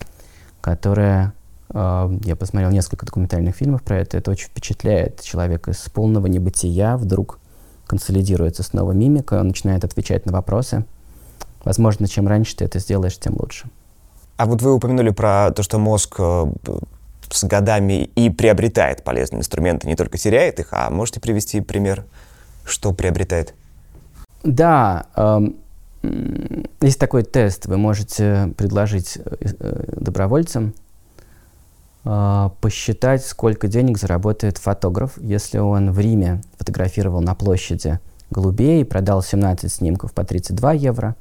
[0.61, 1.33] которые
[1.72, 4.16] я посмотрел несколько документальных фильмов про это.
[4.18, 5.22] Это очень впечатляет.
[5.22, 7.40] Человек из полного небытия вдруг
[7.87, 10.85] консолидируется снова мимика, он начинает отвечать на вопросы.
[11.64, 13.68] Возможно, чем раньше ты это сделаешь, тем лучше.
[14.37, 16.46] А вот вы упомянули про то, что мозг э,
[17.30, 22.04] с годами и приобретает полезные инструменты, не только теряет их, а можете привести пример,
[22.64, 23.54] что приобретает?
[24.42, 25.40] Да, э,
[26.80, 30.74] есть такой тест, вы можете предложить э, добровольцам
[32.04, 38.84] э, посчитать, сколько денег заработает фотограф, если он в Риме фотографировал на площади голубей и
[38.84, 41.16] продал 17 снимков по 32 евро,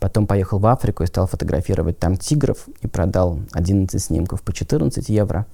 [0.00, 5.08] потом поехал в Африку и стал фотографировать там тигров и продал 11 снимков по 14
[5.08, 5.46] евро,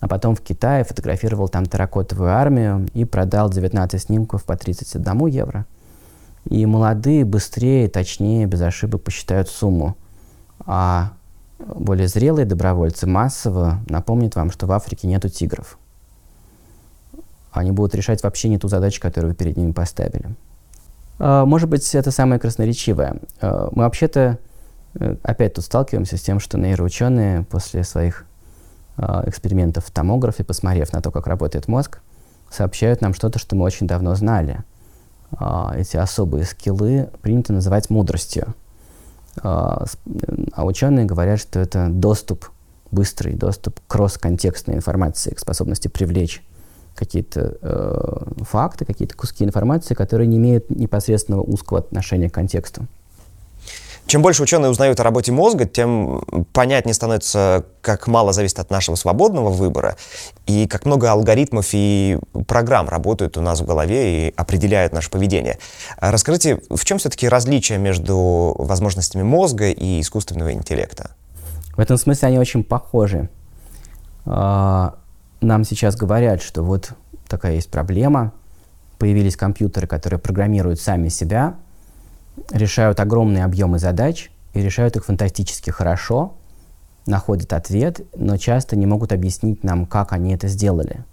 [0.00, 5.64] а потом в Китае фотографировал там терракотовую армию и продал 19 снимков по 31 евро.
[6.50, 9.96] И молодые быстрее, точнее, без ошибок посчитают сумму.
[10.66, 11.14] А
[11.58, 15.78] более зрелые добровольцы массово напомнят вам, что в Африке нету тигров.
[17.50, 20.34] Они будут решать вообще не ту задачу, которую вы перед ними поставили.
[21.18, 23.16] А, может быть, это самое красноречивое.
[23.40, 24.38] А, мы вообще-то
[24.94, 28.26] э, опять тут сталкиваемся с тем, что нейроученые после своих
[28.96, 32.00] а, экспериментов в томографе, посмотрев на то, как работает мозг,
[32.50, 34.62] сообщают нам что-то, что мы очень давно знали.
[35.74, 38.54] Эти особые скиллы принято называть мудростью.
[39.42, 39.84] А,
[40.56, 42.50] ученые говорят, что это доступ,
[42.92, 46.44] быстрый доступ к кросс-контекстной информации, к способности привлечь
[46.94, 52.86] какие-то э, факты, какие-то куски информации, которые не имеют непосредственного узкого отношения к контексту.
[54.06, 58.96] Чем больше ученые узнают о работе мозга, тем понятнее становится, как мало зависит от нашего
[58.96, 59.96] свободного выбора,
[60.46, 65.58] и как много алгоритмов и программ работают у нас в голове и определяют наше поведение.
[65.96, 71.12] А расскажите, в чем все-таки различие между возможностями мозга и искусственного интеллекта?
[71.74, 73.30] В этом смысле они очень похожи.
[75.44, 76.92] Нам сейчас говорят, что вот
[77.28, 78.32] такая есть проблема,
[78.98, 81.56] появились компьютеры, которые программируют сами себя,
[82.50, 86.32] решают огромные объемы задач и решают их фантастически хорошо,
[87.04, 91.04] находят ответ, но часто не могут объяснить нам, как они это сделали.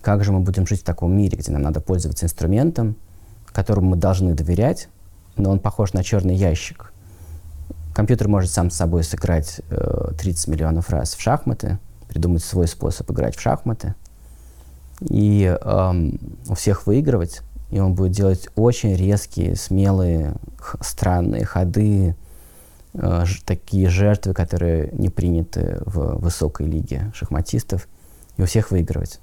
[0.00, 2.96] Как же мы будем жить в таком мире, где нам надо пользоваться инструментом,
[3.52, 4.88] которому мы должны доверять,
[5.36, 6.90] но он похож на черный ящик.
[7.92, 11.78] Компьютер может сам с собой сыграть э, 30 миллионов раз в шахматы,
[12.12, 13.94] придумать свой способ играть в шахматы
[15.08, 20.34] и эм, у всех выигрывать, и он будет делать очень резкие, смелые,
[20.80, 22.14] странные ходы,
[22.94, 27.88] э, такие жертвы, которые не приняты в высокой лиге шахматистов,
[28.36, 29.20] и у всех выигрывать.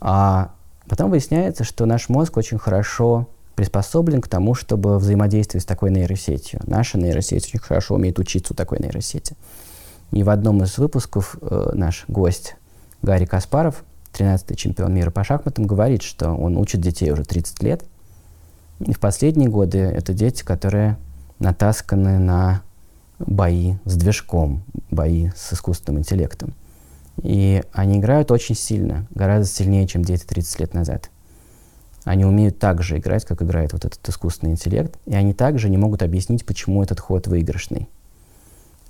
[0.00, 0.54] А
[0.88, 6.60] потом выясняется, что наш мозг очень хорошо приспособлен к тому, чтобы взаимодействовать с такой нейросетью.
[6.66, 9.36] Наша нейросеть очень хорошо умеет учиться у такой нейросети.
[10.12, 12.56] И в одном из выпусков э, наш гость
[13.02, 17.84] Гарри Каспаров– 13-й чемпион мира по шахматам, говорит, что он учит детей уже 30 лет.
[18.80, 20.96] И в последние годы это дети, которые
[21.38, 22.62] натасканы на
[23.18, 26.54] бои с движком, бои с искусственным интеллектом.
[27.22, 31.10] И они играют очень сильно, гораздо сильнее, чем дети 30 лет назад.
[32.04, 35.78] Они умеют так же играть, как играет вот этот искусственный интеллект, и они также не
[35.78, 37.88] могут объяснить, почему этот ход выигрышный.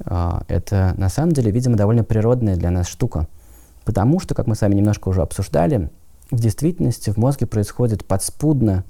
[0.00, 3.28] А, это на самом деле, видимо, довольно природная для нас штука–
[3.84, 5.90] Потому что, как мы с вами немножко уже обсуждали,
[6.30, 8.84] в действительности в мозге происходит подспудно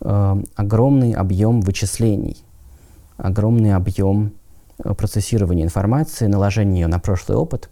[0.00, 2.44] э, огромный объем вычислений,
[3.16, 4.32] огромный объем
[4.78, 7.68] э, процессирования информации, наложения ее на прошлый опыт.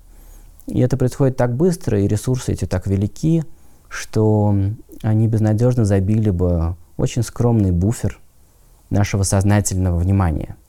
[0.66, 3.44] И это происходит так быстро, и ресурсы эти так велики,
[3.88, 4.56] что
[5.02, 8.18] они безнадежно забили бы очень скромный буфер
[8.90, 10.56] нашего сознательного внимания–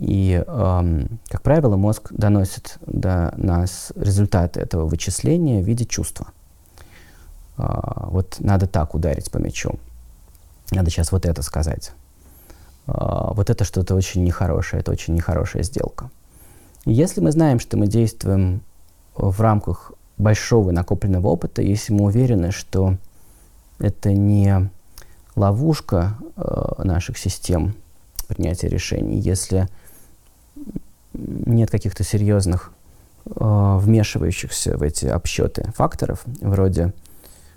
[0.00, 6.28] и, эм, как правило, мозг доносит до нас результаты этого вычисления в виде чувства.
[7.56, 7.64] Э,
[8.08, 9.78] вот надо так ударить по мячу.
[10.70, 11.92] Надо сейчас вот это сказать.
[12.86, 12.92] Э,
[13.32, 16.10] вот это что-то очень нехорошее, это очень нехорошая сделка.
[16.84, 18.62] И если мы знаем, что мы действуем
[19.14, 22.96] в рамках большого накопленного опыта, если мы уверены, что
[23.78, 24.70] это не
[25.34, 27.74] ловушка э, наших систем
[28.26, 29.68] принятия решений, если
[31.16, 32.72] нет каких-то серьезных
[33.26, 36.92] э, вмешивающихся в эти обсчеты факторов, вроде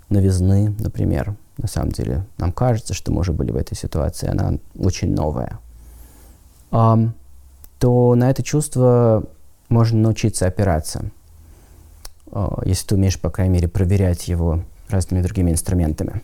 [0.08, 4.58] новизны, например, на самом деле нам кажется, что мы уже были в этой ситуации, она
[4.78, 5.58] очень новая,
[6.70, 7.10] um,
[7.78, 9.24] то на это чувство
[9.68, 11.10] можно научиться опираться,
[12.26, 16.22] uh, если ты умеешь, по крайней мере, проверять его разными другими инструментами.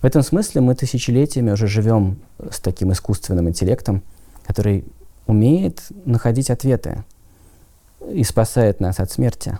[0.00, 2.18] В этом смысле мы тысячелетиями уже живем
[2.50, 4.02] с таким искусственным интеллектом,
[4.44, 4.84] который
[5.32, 7.04] умеет находить ответы
[8.10, 9.58] и спасает нас от смерти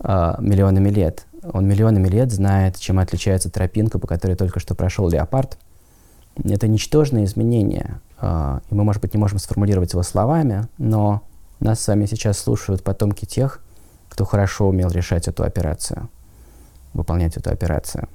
[0.00, 1.26] э, миллионами лет.
[1.52, 5.56] Он миллионами лет знает, чем отличается тропинка, по которой только что прошел леопард.
[6.42, 11.22] Это ничтожное изменение, э, и мы, может быть, не можем сформулировать его словами, но
[11.60, 13.60] нас с вами сейчас слушают потомки тех,
[14.08, 16.08] кто хорошо умел решать эту операцию,
[16.94, 18.08] выполнять эту операцию.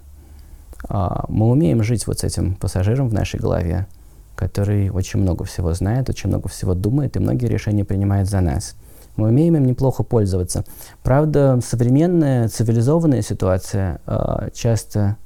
[0.90, 3.88] А, мы умеем жить вот с этим пассажиром в нашей голове,
[4.36, 8.76] который очень много всего знает, очень много всего думает и многие решения принимает за нас.
[9.16, 10.66] Мы умеем им неплохо пользоваться.
[11.04, 15.18] Правда, современная цивилизованная ситуация э, часто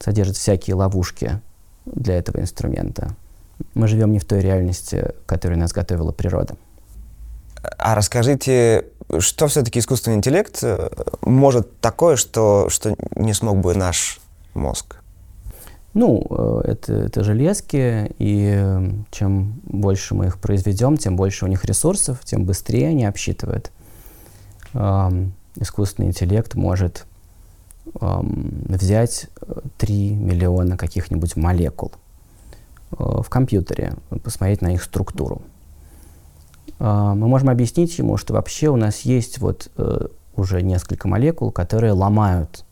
[0.00, 1.40] содержит всякие ловушки
[1.86, 3.14] для этого инструмента.
[3.74, 6.56] Мы живем не в той реальности, которую нас готовила природа.
[7.78, 8.86] А расскажите,
[9.18, 10.88] что все-таки искусственный интеллект э,
[11.22, 14.20] может такое, что, что не смог бы наш
[14.54, 14.99] мозг?
[15.92, 21.48] Ну, э, это, это железки, и э, чем больше мы их произведем, тем больше у
[21.48, 23.72] них ресурсов, тем быстрее они обсчитывают.
[24.72, 27.06] Эм, искусственный интеллект может
[28.00, 29.28] эм, взять
[29.78, 31.92] 3 миллиона каких-нибудь молекул
[32.92, 35.42] э, в компьютере, посмотреть на их структуру.
[36.78, 41.50] Э, мы можем объяснить ему, что вообще у нас есть вот э, уже несколько молекул,
[41.50, 42.64] которые ломают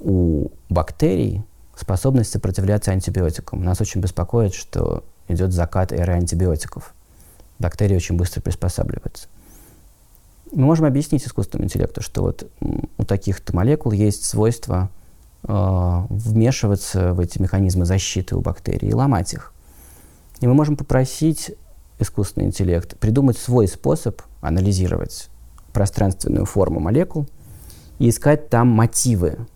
[0.00, 1.42] у бактерий
[1.76, 3.62] способность сопротивляться антибиотикам.
[3.62, 6.94] Нас очень беспокоит, что идет закат эры антибиотиков.
[7.58, 9.28] Бактерии очень быстро приспосабливаются.
[10.52, 12.50] Мы можем объяснить искусственному интеллекту, что вот
[12.98, 14.90] у таких-то молекул есть свойство
[15.44, 19.54] э, вмешиваться в эти механизмы защиты у бактерий и ломать их.
[20.40, 21.52] И мы можем попросить
[21.98, 25.30] искусственный интеллект придумать свой способ анализировать
[25.72, 27.26] пространственную форму молекул
[27.98, 29.46] и искать там мотивы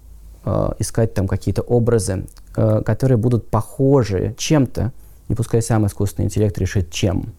[0.47, 2.27] э, искать там какие-то образы,
[2.57, 4.93] э, которые будут похожи чем-то,
[5.29, 7.35] и пускай сам искусственный интеллект решит чем,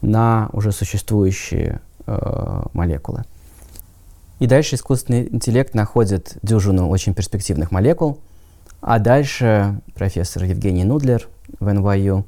[0.00, 3.24] на уже существующие э, молекулы.
[4.40, 8.18] И дальше искусственный интеллект находит дюжину очень перспективных молекул,
[8.80, 11.28] а дальше профессор Евгений Нудлер
[11.60, 12.24] в NYU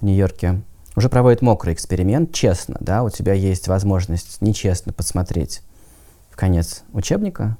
[0.00, 0.60] в Нью-Йорке
[0.96, 5.62] уже проводит мокрый эксперимент, честно, да, у тебя есть возможность нечестно посмотреть
[6.30, 7.56] в конец учебника,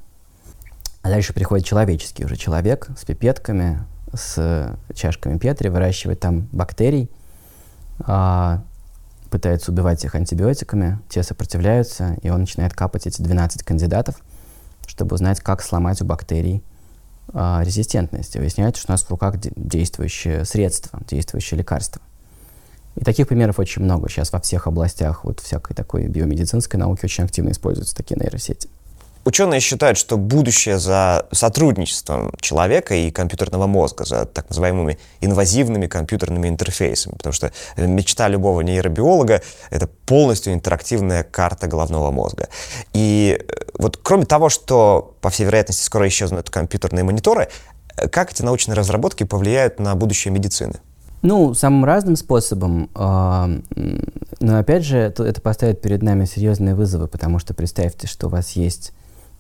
[1.04, 3.78] а дальше приходит человеческий уже человек с пипетками,
[4.14, 7.10] с чашками Петри, выращивает там бактерий,
[8.00, 8.64] а,
[9.30, 14.16] пытается убивать их антибиотиками, те сопротивляются, и он начинает капать эти 12 кандидатов,
[14.86, 16.64] чтобы узнать, как сломать у бактерий
[17.34, 18.34] а, резистентность.
[18.36, 22.00] И выясняется, что у нас в руках действующее средство, действующее лекарство.
[22.96, 24.08] И таких примеров очень много.
[24.08, 28.70] Сейчас во всех областях вот всякой такой биомедицинской науки очень активно используются такие нейросети.
[29.24, 36.48] Ученые считают, что будущее за сотрудничеством человека и компьютерного мозга, за так называемыми инвазивными компьютерными
[36.48, 42.48] интерфейсами, потому что мечта любого нейробиолога— это полностью интерактивная карта головного мозга.
[42.92, 47.48] И э, вот кроме того, что, по всей вероятности, скоро исчезнут компьютерные мониторы,
[47.96, 50.74] э, как эти научные разработки повлияют на будущее медицины?
[51.22, 52.90] Ну, самым разным способом.
[52.94, 53.46] Э,
[54.40, 58.50] но опять же, это поставит перед нами серьезные вызовы, потому что представьте, что у вас
[58.50, 58.92] есть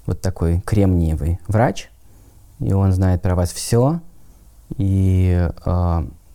[0.06, 1.90] вот такой кремниевый врач,
[2.60, 4.00] и он знает про вас все,
[4.76, 5.50] и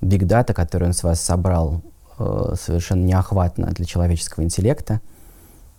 [0.01, 1.81] биг э, который он с вас собрал,
[2.17, 5.01] э, совершенно неохватно для человеческого интеллекта,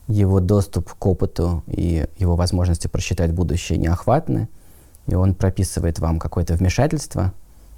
[0.08, 4.48] его доступ к опыту и его возможности просчитать будущее неохватны,
[5.06, 7.32] и он прописывает вам какое-то вмешательство,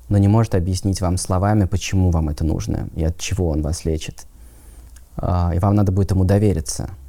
[0.08, 3.84] но не может объяснить вам словами, почему вам это нужно и от чего он вас
[3.84, 4.26] лечит.
[5.16, 6.90] Э, и вам надо будет ему довериться–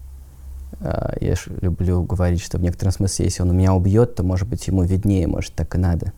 [1.20, 4.68] я ж люблю говорить, что в некотором смысле, если он меня убьет, то, может быть,
[4.68, 6.14] ему виднее, может, так и надо.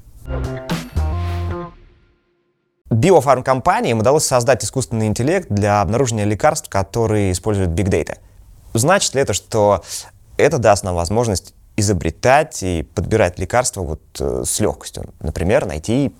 [2.89, 8.17] Биофармкомпаниям удалось создать искусственный интеллект для обнаружения лекарств, которые используют Big Data.
[8.73, 9.83] Значит ли это, что
[10.37, 15.13] это даст нам возможность изобретать и подбирать лекарства вот э, с легкостью?
[15.19, 16.13] Например, найти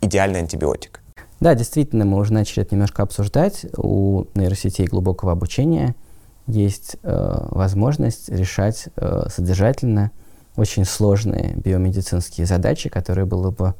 [0.00, 1.00] идеальный антибиотик.
[1.40, 3.64] Да, действительно, мы уже начали это немножко обсуждать.
[3.76, 5.94] У нейросетей глубокого обучения–
[6.54, 10.10] есть э, возможность решать э, содержательно
[10.56, 13.74] очень сложные биомедицинские задачи, которые было бы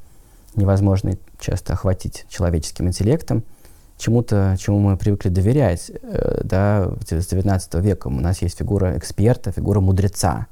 [0.55, 3.45] невозможно часто охватить человеческим интеллектом,
[3.99, 5.91] чему-то, чему мы привыкли доверять.
[6.03, 10.47] Э, да, с 19 века у нас есть фигура эксперта, фигура мудреца,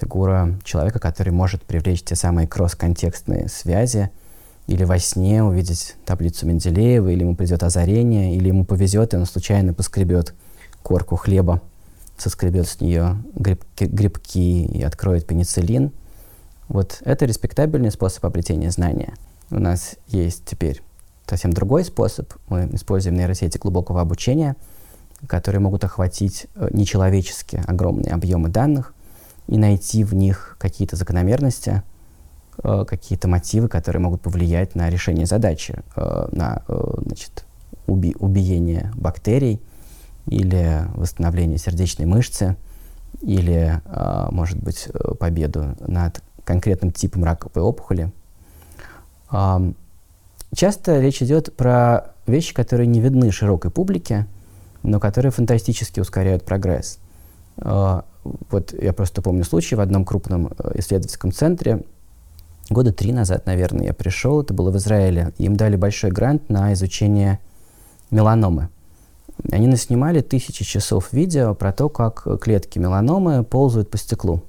[0.00, 4.10] фигура человека, который может привлечь те самые кросс-контекстные связи,
[4.66, 9.24] или во сне увидеть таблицу Менделеева, или ему придет озарение, или ему повезет, и он
[9.24, 10.34] случайно поскребет
[10.88, 11.60] корку хлеба,
[12.16, 15.92] соскребет с нее грибки, грибки и откроет пенициллин.
[16.68, 19.12] Вот это респектабельный способ обретения знания.
[19.50, 20.80] У нас есть теперь
[21.26, 22.32] совсем другой способ.
[22.48, 24.56] Мы используем нейросети глубокого обучения,
[25.26, 28.94] которые могут охватить э, нечеловеческие огромные объемы данных
[29.46, 31.82] и найти в них какие-то закономерности,
[32.64, 36.62] э, какие-то мотивы, которые могут повлиять на решение задачи, э, на
[37.04, 37.44] значит,
[37.86, 39.60] уби убиение бактерий
[40.28, 42.56] или восстановление сердечной мышцы,
[43.20, 43.80] или,
[44.30, 48.12] может быть, победу над конкретным типом раковой опухоли.
[50.54, 54.26] Часто речь идет про вещи, которые не видны широкой публике,
[54.82, 56.98] но которые фантастически ускоряют прогресс.
[57.56, 61.82] Вот я просто помню случай в одном крупном э, исследовательском центре.
[62.68, 65.32] Года три назад, наверное, я пришел, это было в Израиле.
[65.38, 67.38] Им дали большой грант на изучение
[68.10, 68.68] меланомы.
[69.50, 74.42] Они наснимали тысячи часов видео про то, как клетки меланомы ползают по стеклу.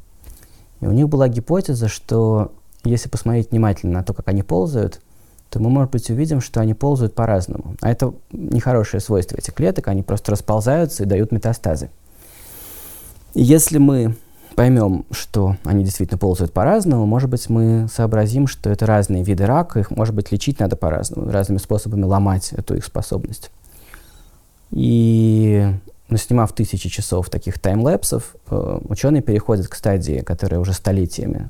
[0.81, 2.51] И у них была гипотеза, что
[2.83, 5.01] если посмотреть внимательно на то, как они ползают,
[5.49, 7.75] то мы, может быть, увидим, что они ползают по-разному.
[7.81, 11.89] А это нехорошее свойство этих клеток, они просто расползаются и дают метастазы.
[13.33, 14.15] И если мы
[14.55, 19.79] поймем, что они действительно ползают по-разному, может быть, мы сообразим, что это разные виды рака,
[19.79, 23.51] их, может быть, лечить надо по-разному, разными способами ломать эту их способность.
[24.71, 25.73] И
[26.15, 31.49] снимав тысячи часов таких таймлэпсов, э, ученые переходят к стадии, которая уже столетиями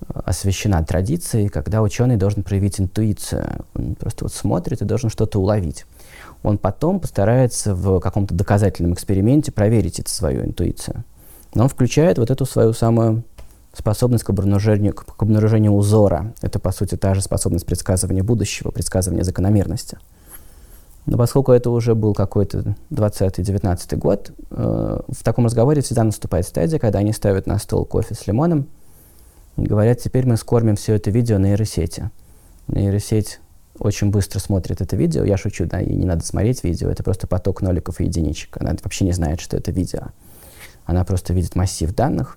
[0.00, 3.64] э, освещена традицией, когда ученый должен проявить интуицию.
[3.74, 5.84] Он просто вот смотрит и должен что-то уловить.
[6.42, 11.04] Он потом постарается в каком-то доказательном эксперименте проверить эту свою интуицию.
[11.54, 13.24] Но он включает вот эту свою самую
[13.72, 16.34] способность к обнаружению, к обнаружению узора.
[16.42, 19.98] Это, по сути, та же способность предсказывания будущего, предсказывания закономерности.
[21.08, 26.78] Но поскольку это уже был какой-то 20-19 год, э, в таком разговоре всегда наступает стадия,
[26.78, 28.68] когда они ставят на стол кофе с лимоном
[29.56, 32.10] и говорят, теперь мы скормим все это видео нейросети.
[32.66, 33.40] Нейросеть
[33.78, 35.24] очень быстро смотрит это видео.
[35.24, 38.58] Я шучу, да, и не надо смотреть видео, это просто поток ноликов и единичек.
[38.60, 40.08] Она вообще не знает, что это видео.
[40.84, 42.36] Она просто видит массив данных.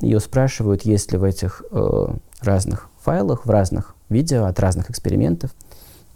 [0.00, 2.06] Ее спрашивают, есть ли в этих э,
[2.40, 5.50] разных файлах, в разных видео от разных экспериментов–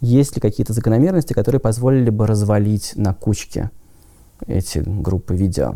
[0.01, 3.69] есть ли какие-то закономерности, которые позволили бы развалить на кучке
[4.47, 5.75] эти группы видео?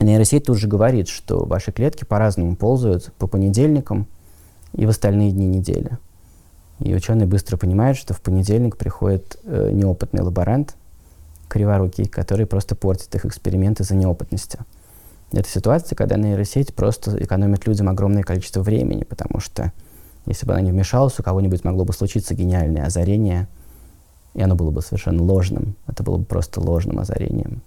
[0.00, 4.06] Нейросеть тут же говорит, что ваши клетки по-разному ползают по понедельникам
[4.72, 5.98] и в остальные дни недели.
[6.80, 10.74] И ученые быстро понимают, что в понедельник приходит э, неопытный лаборант,
[11.48, 14.60] криворукий, который просто портит их эксперименты за неопытностью.
[15.32, 19.72] Это ситуация, когда нейросеть просто экономит людям огромное количество времени, потому что
[20.26, 23.48] если бы она не вмешалась, у кого-нибудь могло бы случиться гениальное озарение,
[24.34, 25.76] и оно было бы совершенно ложным.
[25.86, 27.62] Это было бы просто ложным озарением.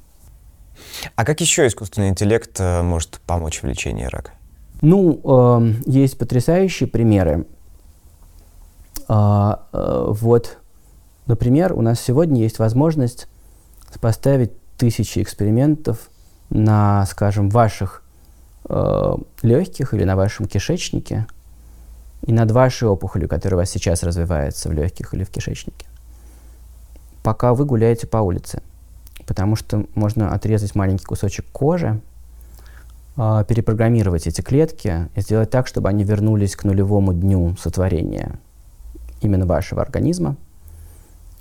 [1.16, 4.32] А как еще искусственный интеллект э, может помочь в лечении рака?
[4.82, 7.46] Ну, э, есть потрясающие примеры.
[9.08, 10.58] Э, э, вот,
[11.26, 13.28] например, у нас сегодня есть возможность
[14.00, 16.10] поставить тысячи экспериментов
[16.50, 18.04] на, скажем, ваших
[18.66, 21.26] э, легких или на вашем кишечнике–
[22.26, 25.88] и над вашей опухолью, которая у вас сейчас развивается в легких или в кишечнике,
[27.24, 28.62] пока вы гуляете по улице.
[29.26, 32.02] Потому что можно отрезать маленький кусочек кожи,
[33.16, 38.40] э, перепрограммировать эти клетки и сделать так, чтобы они вернулись к нулевому дню сотворения
[39.22, 40.36] именно вашего организма,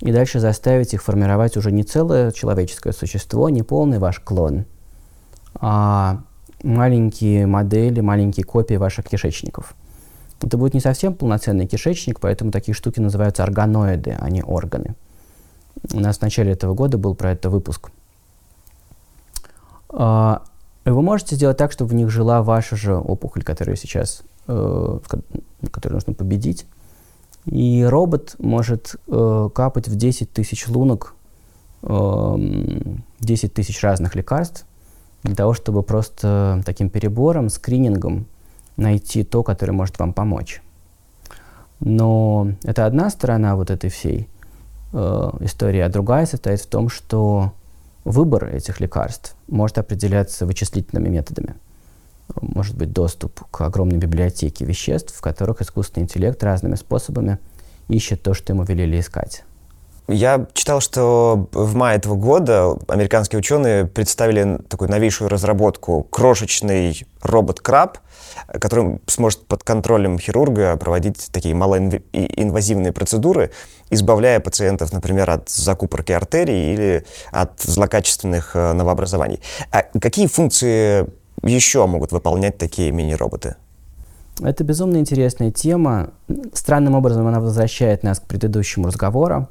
[0.01, 4.65] и дальше заставить их формировать уже не целое человеческое существо, не полный ваш клон,
[5.55, 6.21] а
[6.63, 9.75] маленькие модели, маленькие копии ваших кишечников–
[10.41, 14.95] это будет не совсем полноценный кишечник, поэтому такие штуки называются органоиды, а не органы.
[15.93, 17.91] У нас в начале этого года был про это выпуск.
[19.89, 20.43] А,
[20.85, 24.99] вы можете сделать так, чтобы в них жила ваша же опухоль, которую сейчас, э,
[25.71, 26.65] которую нужно победить.
[27.45, 31.15] И робот может э, капать в 10 тысяч лунок
[31.81, 32.35] э,
[33.19, 34.65] 10 тысяч разных лекарств
[35.23, 38.25] для того, чтобы просто таким перебором, скринингом
[38.79, 40.61] найти то, которое может вам помочь.
[41.79, 44.27] Но это одна сторона вот этой всей
[44.91, 47.53] э, истории, а другая состоит в том, что
[48.03, 51.55] выбор этих лекарств может определяться вычислительными методами.
[52.41, 57.39] Может быть доступ к огромной библиотеке веществ, в которых искусственный интеллект разными способами
[57.87, 59.43] ищет то, что ему велели искать.
[60.11, 67.99] Я читал, что в мае этого года американские ученые представили такую новейшую разработку крошечный робот-краб,
[68.59, 73.51] который сможет под контролем хирурга проводить такие малоинвазивные процедуры,
[73.91, 79.41] избавляя пациентов, например, от закупорки артерий или от злокачественных э, новообразований.
[79.71, 81.05] А какие функции
[81.43, 83.57] еще могут выполнять такие мини-роботы?
[84.41, 86.09] Это безумно интересная тема.
[86.53, 89.47] Странным образом она возвращает нас к предыдущему разговору,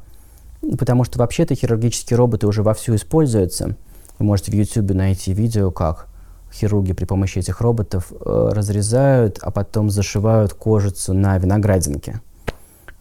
[0.78, 3.76] потому что вообще-то хирургические роботы уже вовсю используются.
[4.18, 6.08] Вы можете в YouTube найти видео, как
[6.52, 12.20] хирурги при помощи этих роботов э, разрезают, а потом зашивают кожицу на виноградинке.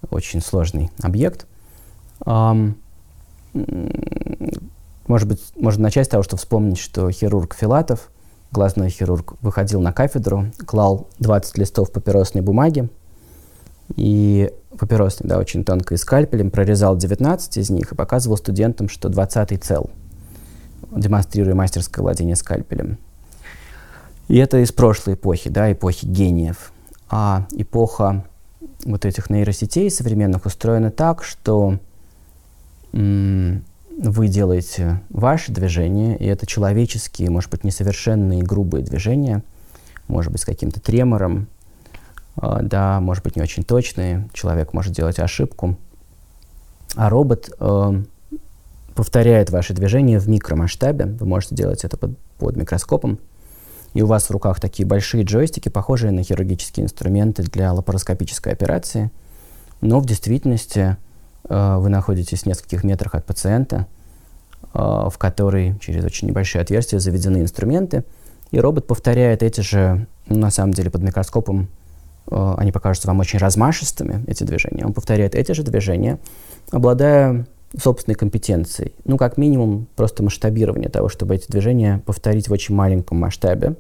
[0.10, 1.48] Очень сложный объект.
[2.22, 2.74] Um,
[5.08, 8.10] может быть, можно начать с того, что вспомнить, что хирург Филатов–
[8.52, 12.90] глазной хирург выходил на кафедру, клал 20 листов папиросной бумаги,
[13.96, 19.64] и папиросной, да, очень тонкой скальпелем, прорезал 19 из них и показывал студентам, что 20
[19.64, 19.90] цел,
[20.92, 22.98] демонстрируя мастерское владение скальпелем.
[24.28, 26.72] И это из прошлой эпохи, да, эпохи гениев.
[27.10, 28.26] А эпоха
[28.84, 31.80] вот этих нейросетей современных устроена так, что
[32.92, 39.44] вы делаете ваши движения, и это человеческие, может быть, несовершенные, грубые движения,
[40.08, 41.48] может быть, с каким-то тремором,
[42.42, 45.78] да, может быть, не очень точные, человек может делать ошибку,
[46.96, 48.04] а робот э,
[48.96, 53.20] повторяет ваши движения в микромасштабе, вы можете делать это под, под микроскопом,
[53.94, 59.12] и у вас в руках такие большие джойстики, похожие на хирургические инструменты для лапароскопической операции,
[59.82, 60.98] но в действительности
[61.50, 63.88] Э, вы находитесь в нескольких метрах от пациента,
[64.74, 68.04] э, в который через очень небольшие отверстия заведены инструменты,
[68.52, 71.68] и робот повторяет эти же, на самом деле под микроскопом
[72.30, 74.86] они покажутся вам очень размашистыми, эти движения.
[74.86, 76.20] Он повторяет эти же движения,
[76.72, 77.46] обладая
[77.78, 78.94] собственной компетенцией.
[79.06, 83.76] Ну, как минимум, просто масштабирование того, чтобы эти движения повторить в очень маленьком масштабе.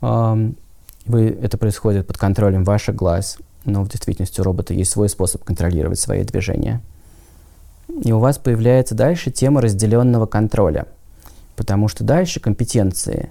[0.00, 5.42] Вы, это происходит под контролем ваших глаз, но в действительности у робота есть свой способ
[5.44, 6.80] контролировать свои движения.
[8.04, 10.86] И у вас появляется дальше тема разделенного контроля,
[11.56, 13.30] потому что дальше компетенции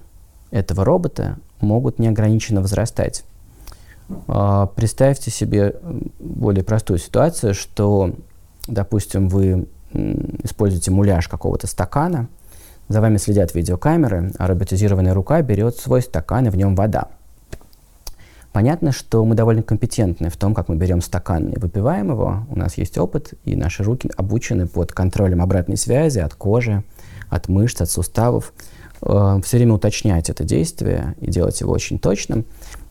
[0.51, 3.23] этого робота могут неограниченно возрастать.
[4.27, 5.75] А, представьте себе
[6.19, 8.15] более простую ситуацию, что,
[8.67, 9.67] допустим, вы
[10.43, 12.27] используете муляж какого-то стакана,
[12.87, 17.09] за вами следят видеокамеры, а роботизированная рука берет свой стакан, и в нем вода–
[18.51, 22.47] Понятно, что мы довольно компетентны в том, как мы берем стакан и выпиваем его.
[22.49, 26.83] У нас есть опыт, и наши руки обучены под контролем обратной связи от кожи,
[27.29, 28.53] от мышц, от суставов.
[29.01, 32.45] Э, все время уточнять это действие и делать его очень точным.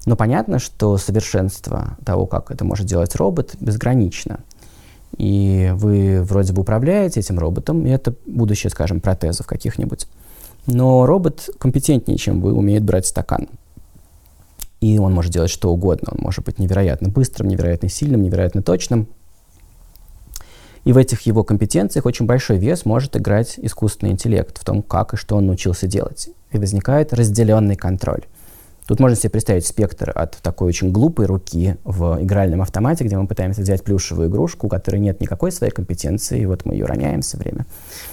[0.09, 4.41] Но понятно, что совершенство того, как это может делать робот, безгранично.
[5.19, 10.07] И вы вроде бы управляете этим роботом, и это будущее, скажем, протезов каких-нибудь.
[10.67, 13.49] Но робот компетентнее, чем вы, умеет брать стакан
[14.81, 16.13] и он может делать что угодно.
[16.13, 19.09] Он может быть невероятно быстрым, невероятно сильным, невероятно точным.
[20.85, 25.13] И в этих его компетенциях очень большой вес может играть искусственный интеллект в том, как
[25.13, 26.31] и что он научился делать.
[26.53, 28.23] И возникает разделенный контроль.
[28.89, 33.27] Тут можно себе представить спектр от такой очень глупой руки в игральном автомате, где мы
[33.27, 37.21] пытаемся взять плюшевую игрушку, у которой нет никакой своей компетенции, и вот мы ее роняем
[37.21, 37.67] все время,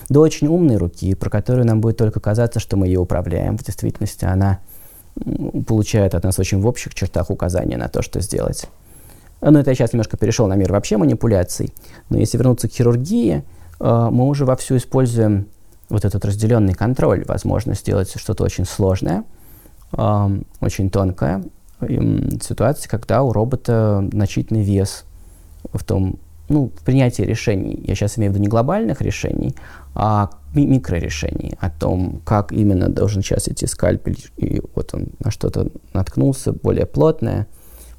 [0.10, 3.58] до очень умной руки, про которую нам будет только казаться, что мы ее управляем.
[3.58, 4.60] В действительности она
[5.66, 8.68] получает от нас очень в общих чертах указания на то, что сделать.
[9.40, 11.74] Но это я сейчас немножко перешел на мир вообще манипуляций.
[12.10, 13.46] Но если вернуться к хирургии,
[13.80, 15.48] э, мы уже вовсю используем
[15.88, 19.24] вот этот разделенный контроль, возможность сделать что-то очень сложное,
[19.96, 21.44] очень тонкое,
[22.42, 25.06] ситуации, когда у робота значительный вес
[25.74, 27.84] в том, ну, в принятии решений.
[27.86, 29.56] Я сейчас имею в виду не глобальных решений,
[29.94, 35.70] а микрорешений о том, как именно должен сейчас идти скальпель, и вот он на что-то
[35.94, 37.48] наткнулся более плотное,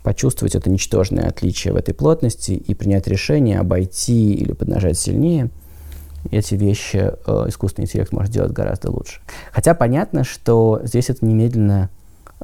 [0.03, 5.51] почувствовать это ничтожное отличие в этой плотности и принять решение обойти или поднажать сильнее.
[6.31, 9.20] Эти вещи э, искусственный интеллект может делать гораздо лучше.
[9.53, 11.91] Хотя понятно, что здесь это немедленно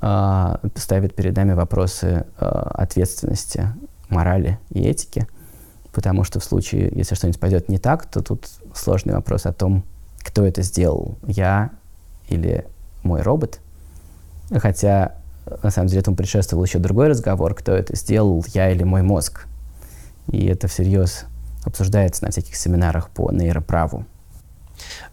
[0.00, 3.68] э, ставит перед нами вопросы э, ответственности,
[4.08, 5.26] морали и этики,
[5.92, 9.84] потому что в случае, если что-нибудь пойдет не так, то тут сложный вопрос о том,
[10.22, 11.70] кто это сделал, я
[12.28, 12.66] или
[13.02, 13.60] мой робот.
[14.54, 15.14] Хотя,
[15.62, 19.46] на самом деле, этому предшествовал еще другой разговор, кто это сделал, я или мой мозг.
[20.30, 21.24] И это всерьез
[21.64, 24.04] обсуждается на всяких семинарах по нейроправу.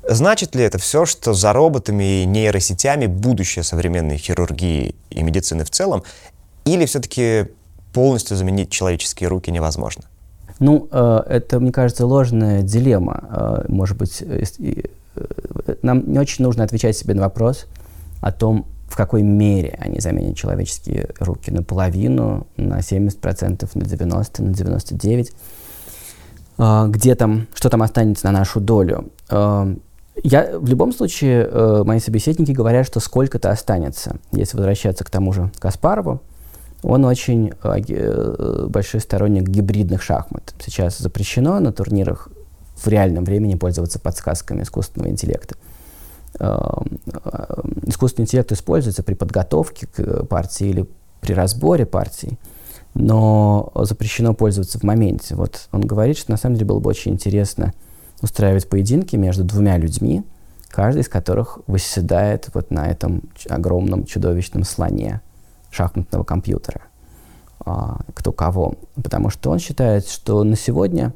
[0.07, 5.69] Значит ли это все, что за роботами и нейросетями будущее современной хирургии и медицины в
[5.69, 6.03] целом,
[6.65, 7.47] или все-таки
[7.93, 10.03] полностью заменить человеческие руки невозможно?
[10.59, 13.23] Ну, э, это, мне кажется, ложная дилемма.
[13.29, 14.43] Э, может быть, э,
[15.81, 17.67] нам не очень нужно отвечать себе на вопрос
[18.21, 21.51] о том, в какой мере они заменят человеческие руки.
[21.51, 25.31] Наполовину, на 70%, на 90%, на 99%.
[26.59, 29.11] Где там, что там останется на нашу долю?
[29.31, 34.17] Я в любом случае, мои собеседники говорят, что сколько-то останется.
[34.33, 36.21] Если возвращаться к тому же Каспарову,
[36.83, 40.53] он очень э, большой сторонник гибридных шахмат.
[40.59, 42.29] Сейчас запрещено на турнирах
[42.75, 45.55] в реальном времени пользоваться подсказками искусственного интеллекта.
[46.39, 46.57] Э,
[47.83, 50.89] искусственный интеллект используется при подготовке к партии или
[51.19, 52.37] при разборе партии,
[52.93, 55.35] но запрещено пользоваться в моменте.
[55.35, 57.73] Вот он говорит, что на самом деле было бы очень интересно
[58.21, 60.23] устраивать поединки между двумя людьми,
[60.69, 65.21] каждый из которых восседает вот на этом огромном чудовищном слоне
[65.71, 66.81] шахматного компьютера,
[67.59, 68.75] а, кто кого.
[68.95, 71.13] Потому что он считает, что на сегодня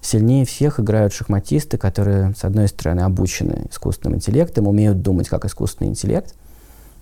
[0.00, 5.90] сильнее всех играют шахматисты, которые, с одной стороны, обучены искусственным интеллектом, умеют думать как искусственный
[5.90, 6.34] интеллект,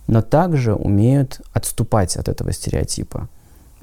[0.07, 3.29] но также умеют отступать от этого стереотипа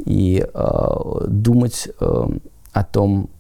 [0.05, 2.29] и э, думать э,
[2.73, 3.31] о том,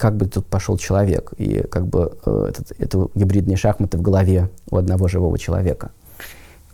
[0.00, 4.48] как бы тут пошел человек, и как бы э, этот, это гибридные шахматы в голове
[4.70, 5.90] у одного живого человека.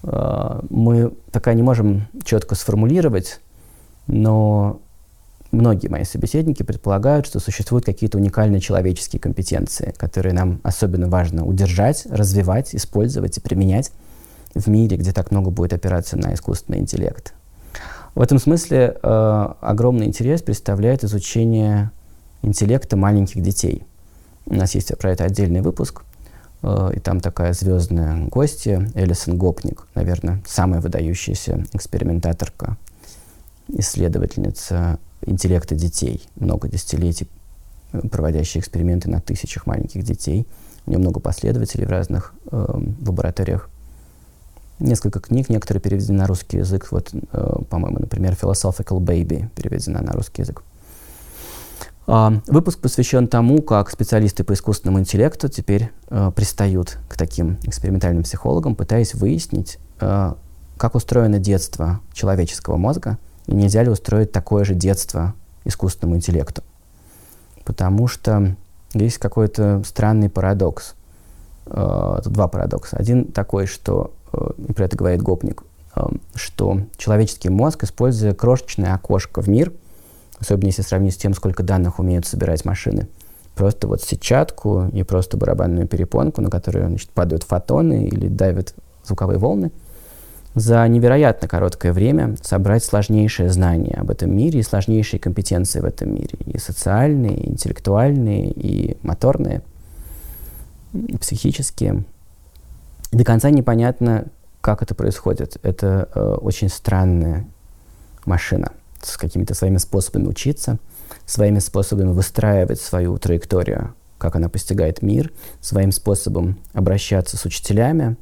[0.02, 3.40] Э, мы пока не можем четко сформулировать,
[4.06, 4.80] но
[5.50, 12.06] многие мои собеседники предполагают, что существуют какие-то уникальные человеческие компетенции, которые нам особенно важно удержать,
[12.08, 13.90] развивать, использовать и применять
[14.54, 17.34] в мире, где так много будет опираться на искусственный интеллект.
[18.16, 21.92] В этом смысле э, огромный интерес представляет изучение
[22.42, 23.84] интеллекта маленьких детей.
[24.46, 26.02] У нас есть про это отдельный выпуск–
[26.62, 32.76] Э, и там такая звездная гостья, Элисон Гопник, наверное, самая выдающаяся экспериментаторка,
[33.68, 37.28] исследовательница интеллекта детей, много десятилетий
[38.10, 40.46] проводящая эксперименты на тысячах маленьких детей.
[40.84, 43.70] У нее много последователей в разных э, лабораториях.
[44.78, 46.88] Несколько книг, некоторые переведены на русский язык.
[46.90, 50.62] Вот, э, по-моему, например, Philosophical Baby переведена на русский язык.
[52.08, 58.22] А, выпуск посвящен тому, как специалисты по искусственному интеллекту теперь э, пристают к таким экспериментальным
[58.22, 60.34] психологам, пытаясь выяснить, э,
[60.76, 66.62] как устроено детство человеческого мозга, и нельзя ли устроить такое же детство искусственному интеллекту.
[67.64, 68.54] Потому что
[68.92, 70.94] есть какой-то странный парадокс.
[71.64, 72.96] Тут два парадокса.
[72.96, 75.62] Один такой, что, и про это говорит Гопник,
[75.94, 76.00] э,
[76.34, 79.72] что человеческий мозг, используя крошечное окошко в мир–
[80.38, 83.08] особенно если сравнить с тем, сколько данных умеют собирать машины.
[83.54, 88.74] Просто вот сетчатку и просто барабанную перепонку, на которую значит, падают фотоны или давят
[89.04, 89.72] звуковые волны,
[90.54, 96.14] за невероятно короткое время собрать сложнейшее знание об этом мире и сложнейшие компетенции в этом
[96.14, 96.38] мире.
[96.46, 99.62] И социальные, и интеллектуальные, и моторные,
[100.92, 102.04] и психические.
[103.12, 104.26] До конца непонятно,
[104.60, 105.58] как это происходит.
[105.62, 107.46] Это э, очень странная
[108.24, 110.78] машина с какими-то своими способами учиться,
[111.24, 118.16] своими способами выстраивать свою траекторию, как она постигает мир, своим способом обращаться с учителями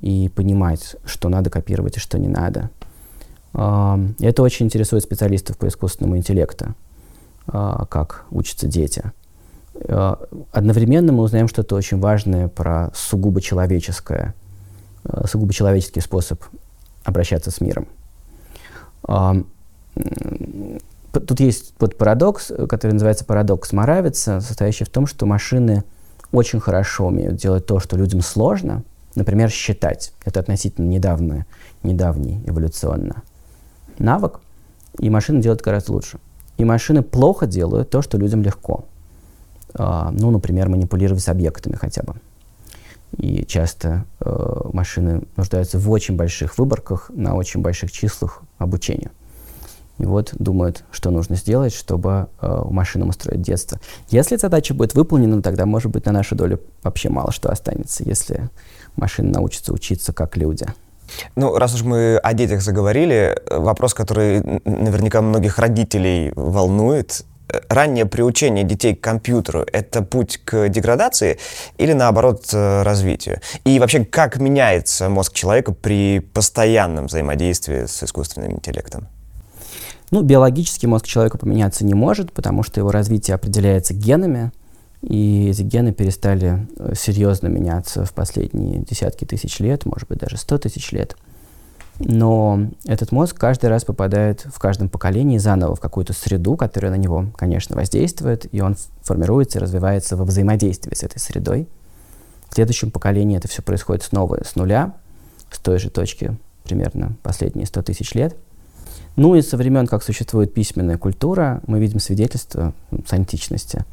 [0.00, 2.70] и понимать, что надо копировать и что не надо.
[3.52, 6.74] Это очень интересует специалистов по искусственному интеллекту,
[7.48, 9.12] а, как учатся дети.
[9.88, 14.34] А, одновременно мы узнаем что-то очень важное про сугубо человеческое,
[15.04, 16.42] а, сугубо человеческий способ
[17.04, 17.88] обращаться с миром.
[21.12, 25.82] Тут есть вот парадокс, который называется парадокс Моравица, состоящий в том, что машины
[26.30, 28.84] очень хорошо умеют делать то, что людям сложно,
[29.16, 30.12] например, считать.
[30.24, 31.46] Это относительно недавно,
[31.82, 33.22] недавний эволюционно
[33.98, 34.40] навык,
[34.98, 36.18] и машины делают гораздо лучше.
[36.56, 38.84] И машины плохо делают то, что людям легко.
[39.74, 42.14] А, ну, например, манипулировать объектами хотя бы.
[43.16, 49.10] И часто э, машины нуждаются в очень больших выборках на очень больших числах обучения.
[49.98, 53.80] И вот думают, что нужно сделать, чтобы э, машинам устроить детство.
[54.08, 58.48] Если задача будет выполнена, тогда, может быть, на нашу долю вообще мало что останется, если
[58.96, 60.66] машины научатся учиться как люди.
[61.36, 67.24] Ну, раз уж мы о детях заговорили, вопрос, который наверняка многих родителей волнует,
[67.68, 71.38] раннее приучение детей к компьютеру— это путь к деградации
[71.78, 73.40] или, наоборот, э, развитию?
[73.64, 79.08] И вообще, как меняется мозг человека при постоянном взаимодействии с искусственным интеллектом?
[80.10, 84.50] Ну, биологически мозг человека поменяться не может, потому что его развитие определяется генами,
[85.02, 90.36] и эти гены перестали э, серьезно меняться в последние десятки тысяч лет, может быть, даже
[90.36, 91.16] сто тысяч лет.
[92.02, 96.96] Но этот мозг каждый раз попадает в каждом поколении заново в какую-то среду, которая на
[96.96, 101.68] него, конечно, воздействует, и он формируется и развивается во взаимодействии с этой средой.
[102.48, 104.94] В следующем поколении это все происходит снова с нуля,
[105.50, 108.34] с той же точки примерно последние 100 тысяч лет.
[109.16, 113.84] Ну и со времен, как существует письменная культура, мы видим свидетельство ну, с античности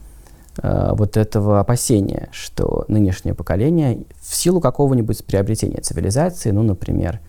[0.63, 7.19] э, вот этого опасения, что нынешнее поколение в силу какого-нибудь приобретения цивилизации, ну, например,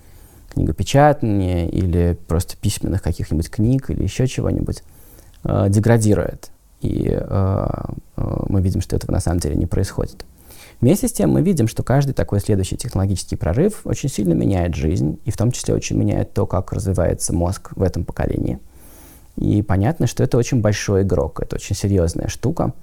[0.50, 4.82] книгопечатания или просто письменных каких-нибудь книг или еще чего-нибудь,
[5.44, 6.50] э, деградирует.
[6.80, 7.68] И э,
[8.16, 10.24] э, мы видим, что этого на самом деле не происходит.
[10.80, 15.18] Вместе с тем мы видим, что каждый такой следующий технологический прорыв очень сильно меняет жизнь,
[15.24, 18.60] и в том числе очень меняет то, как развивается мозг в этом поколении.
[19.36, 22.74] И понятно, что это очень большой игрок, это очень серьезная штука.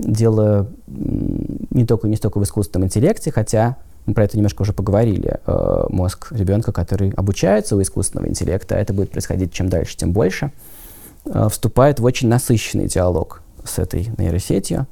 [0.00, 5.40] Дело не только не столько в искусственном интеллекте, хотя мы про это немножко уже поговорили.
[5.46, 10.12] Э, мозг ребенка, который обучается у искусственного интеллекта, а это будет происходить чем дальше, тем
[10.12, 10.52] больше,
[11.24, 14.86] э, вступает в очень насыщенный диалог с этой нейросетью.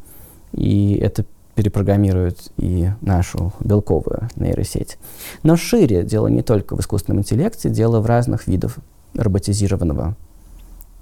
[0.52, 4.96] И это перепрограммирует и нашу белковую нейросеть.
[5.42, 8.76] Но шире дело не только в искусственном интеллекте, дело в разных видах
[9.14, 10.16] роботизированного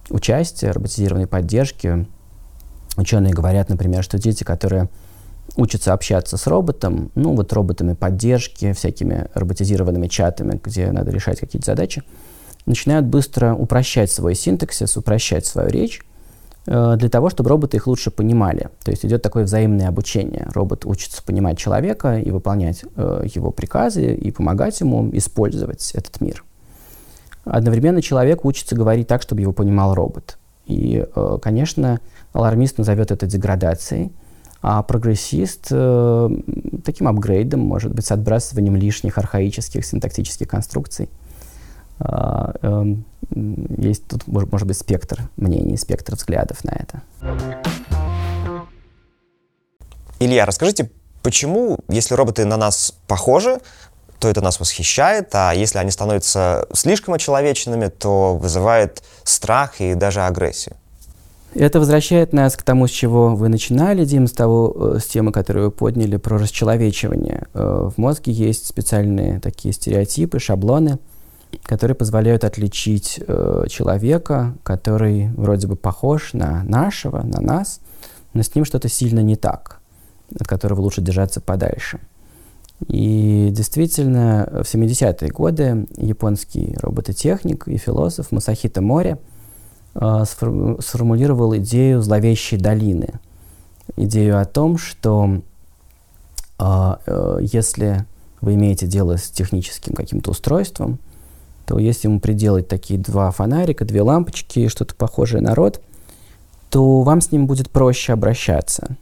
[0.08, 2.06] участия, роботизированной поддержки.
[2.96, 4.88] Ученые говорят, например, что дети, которые
[5.57, 11.66] учатся общаться с роботом, ну вот роботами поддержки, всякими роботизированными чатами, где надо решать какие-то
[11.66, 12.03] задачи,
[12.66, 16.03] начинают быстро упрощать свой синтаксис, упрощать свою речь,
[16.66, 18.68] Э, для того, чтобы роботы их лучше понимали.
[18.84, 20.48] То есть идет такое взаимное обучение.
[20.53, 26.44] Робот учится понимать человека и выполнять э, его приказы и помогать ему использовать этот мир.
[27.44, 30.38] Одновременно человек учится говорить так, чтобы его понимал робот.
[30.66, 32.01] И, э, конечно,
[32.32, 34.12] алармист назовет это деградацией,
[34.62, 36.28] а прогрессист э,
[36.84, 41.08] таким апгрейдом, может быть, с отбрасыванием лишних архаических синтактических конструкций.
[41.98, 42.84] Э, э,
[43.78, 47.02] есть тут, может, может быть, спектр мнений, спектр взглядов на это.
[50.18, 50.90] Илья, расскажите,
[51.22, 53.61] почему, если роботы на нас похожи,
[54.18, 60.20] то это нас восхищает, а если они становятся слишком очеловеченными, то вызывает страх и даже
[60.20, 60.76] агрессию?
[61.55, 65.32] Это возвращает нас к тому, с чего вы начинали, Дим, с, того, э, с темы,
[65.32, 67.46] которую вы подняли, про расчеловечивание.
[67.55, 70.98] Э, в мозге есть специальные такие стереотипы, шаблоны–
[71.62, 77.80] которые позволяют отличить э, человека, который вроде бы похож на нашего, на нас,
[78.32, 79.80] но с ним что-то сильно не так,
[80.38, 82.01] от которого лучше держаться подальше.
[82.88, 89.16] И действительно, в 70-е годы японский робототехник и философ Масахита Мори
[89.95, 93.14] сформулировал идею зловещей долины.
[93.97, 95.41] Идею о том, что
[96.59, 98.07] э, э, если
[98.41, 100.99] вы имеете дело с техническим каким-то устройством,
[101.66, 105.80] то если ему приделать такие два фонарика, две лампочки, что-то похожее на рот,
[106.70, 108.97] то вам с ним будет проще обращаться.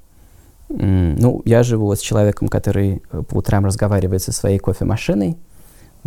[0.68, 5.36] Ну, я живу с человеком, который э, по утрам разговаривает со своей кофемашиной,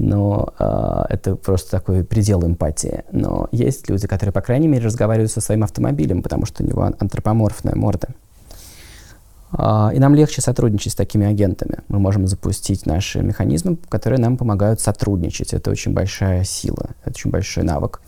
[0.02, 3.04] но э, это просто такой предел эмпатии.
[3.12, 6.82] Но есть люди, которые, по крайней мере, разговаривают со своим автомобилем, потому что у него
[6.82, 8.10] антропоморфная морда.
[9.52, 11.80] А, и нам легче сотрудничать с такими агентами.
[11.88, 15.54] Мы можем запустить наши механизмы, которые нам помогают сотрудничать.
[15.54, 18.02] Это очень большая сила, это очень большой навык.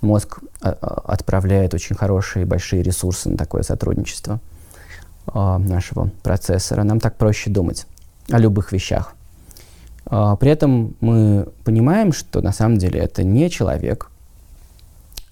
[0.00, 0.70] Мозг а,
[1.04, 4.40] отправляет очень хорошие большие ресурсы на такое сотрудничество
[5.32, 6.82] нашего процессора.
[6.82, 7.86] Нам так проще думать
[8.30, 9.14] о любых вещах.
[10.10, 14.10] При этом мы понимаем, что на самом деле это не человек,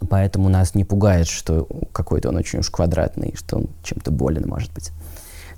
[0.08, 4.72] поэтому нас не пугает, что какой-то он очень уж квадратный, что он чем-то болен, может
[4.72, 4.92] быть.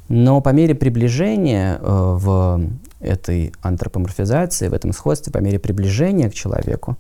[0.09, 2.63] Но по мере приближения э, в
[2.99, 6.97] этой антропоморфизации, в этом сходстве, по мере приближения к человеку,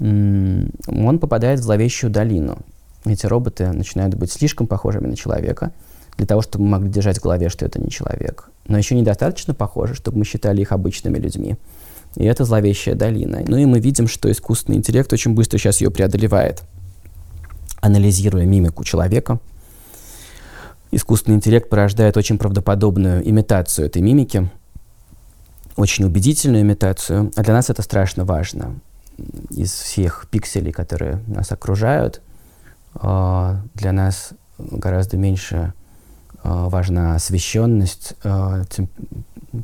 [0.00, 2.58] он попадает в зловещую долину.
[3.04, 5.72] Эти роботы начинают быть слишком похожими на человека,
[6.16, 8.50] для того, чтобы мы могли держать в голове, что это не человек.
[8.66, 11.56] Но еще недостаточно похожи, чтобы мы считали их обычными людьми.
[12.16, 13.42] И это зловещая долина.
[13.46, 16.62] Ну и мы видим, что искусственный интеллект очень быстро сейчас ее преодолевает,
[17.80, 19.38] анализируя мимику человека–
[20.90, 24.50] искусственный интеллект порождает очень правдоподобную имитацию этой мимики,
[25.76, 28.80] очень убедительную имитацию, а для нас это страшно важно.
[29.50, 32.22] Из всех пикселей, которые нас окружают,
[32.94, 35.74] а, для нас гораздо меньше
[36.42, 38.62] важна освещенность, а,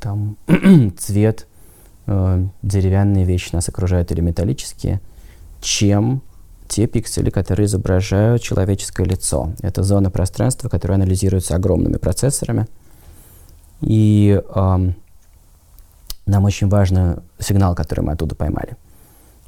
[0.01, 0.37] там,
[0.99, 1.47] цвет,
[2.07, 5.01] деревянные вещи нас окружают или металлические,
[5.61, 6.23] чем
[6.69, 9.51] те пиксели, которые изображают человеческое лицо.
[9.61, 12.67] Это зона пространства, которая анализируется огромными процессорами.
[13.81, 14.91] И э,
[16.27, 18.77] нам очень важен сигнал, который мы оттуда поймали.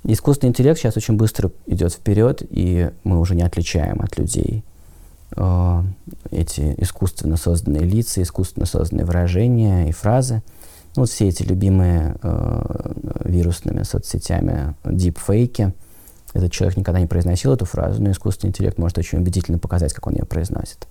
[0.04, 4.64] Искусственный интеллект сейчас очень быстро идет вперед, и мы уже не отличаем от людей
[5.36, 5.82] э,
[6.30, 10.42] эти искусственно созданные лица, искусственно созданные выражения и фразы.
[10.96, 12.92] Ну, вот все эти любимые э,
[13.24, 15.72] вирусными соцсетями дипфейки.
[16.34, 20.06] Этот человек никогда не произносил эту фразу, но искусственный интеллект может очень убедительно показать, как
[20.06, 20.86] он ее произносит.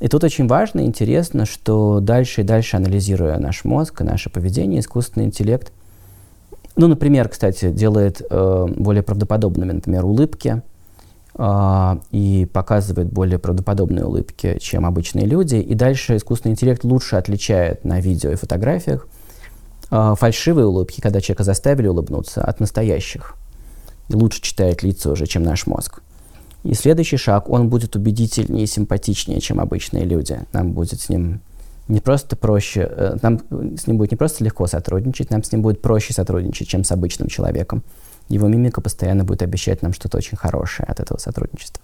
[0.00, 4.30] И тут очень важно и интересно, что дальше и дальше, анализируя наш мозг и наше
[4.30, 5.72] поведение, искусственный интеллект,
[6.74, 10.62] ну, например, кстати, делает э, более правдоподобными, например, улыбки,
[11.34, 15.56] и показывает более правдоподобные улыбки, чем обычные люди.
[15.56, 19.08] И дальше искусственный интеллект лучше отличает на видео и фотографиях
[19.90, 23.34] э, фальшивые улыбки, когда человека заставили улыбнуться, от настоящих.
[24.10, 26.02] И лучше читает лица уже, чем наш мозг.
[26.64, 30.38] И следующий шаг, он будет убедительнее и симпатичнее, чем обычные люди.
[30.52, 31.40] Нам будет с ним
[31.88, 33.40] не просто проще, э, нам
[33.76, 36.92] с ним будет не просто легко сотрудничать, нам с ним будет проще сотрудничать, чем с
[36.92, 37.82] обычным человеком.
[38.28, 41.82] Его мимика постоянно будет обещать нам что-то очень хорошее от этого сотрудничества.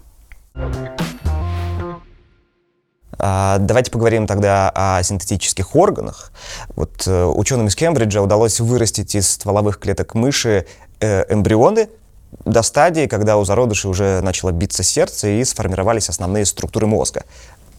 [3.20, 6.32] А, давайте поговорим тогда о синтетических органах.
[6.76, 10.66] Вот э, ученым из Кембриджа удалось вырастить из стволовых клеток мыши
[11.00, 11.88] э, эмбрионы,
[12.44, 17.24] до стадии, когда у зародышей уже начало биться сердце и сформировались основные структуры мозга.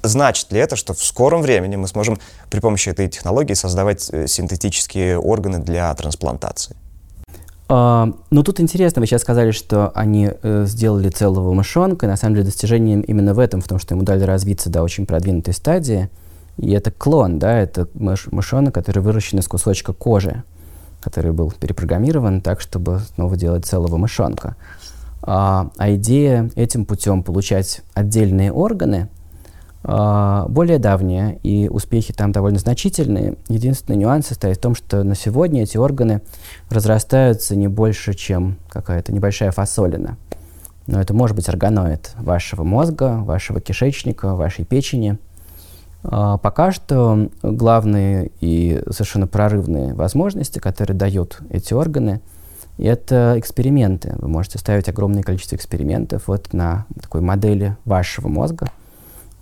[0.02, 4.28] Значит ли это, что в скором времени мы сможем при помощи этой технологии создавать э,
[4.28, 6.76] синтетические органы для трансплантации?
[7.70, 12.46] Ну, тут интересно, вы сейчас сказали, что они э, сделали целого мышонка, на самом деле
[12.46, 16.10] достижение именно в этом, в том, что ему дали развиться до очень продвинутой стадии.
[16.58, 20.44] И это клон, да, это мыш мышонок, который выращен из кусочка кожи
[21.02, 24.56] который был перепрограммирован так, чтобы снова делать целого мышонка.
[25.22, 29.10] А, а идея этим путем получать отдельные органы
[29.82, 33.36] более давняя, и успехи там довольно значительные.
[33.48, 36.22] Единственный нюанс состоит в том, что на сегодня эти органы
[36.70, 40.18] разрастаются не больше, чем какая-то небольшая фасолина.
[40.86, 45.18] Но это может быть органоид вашего мозга, вашего кишечника, вашей печени–
[46.04, 52.22] а, пока что главные и совершенно прорывные возможности, которые дают эти органы,
[52.78, 54.16] это эксперименты.
[54.18, 58.70] Вы можете ставить огромное количество экспериментов вот на такой модели вашего мозга,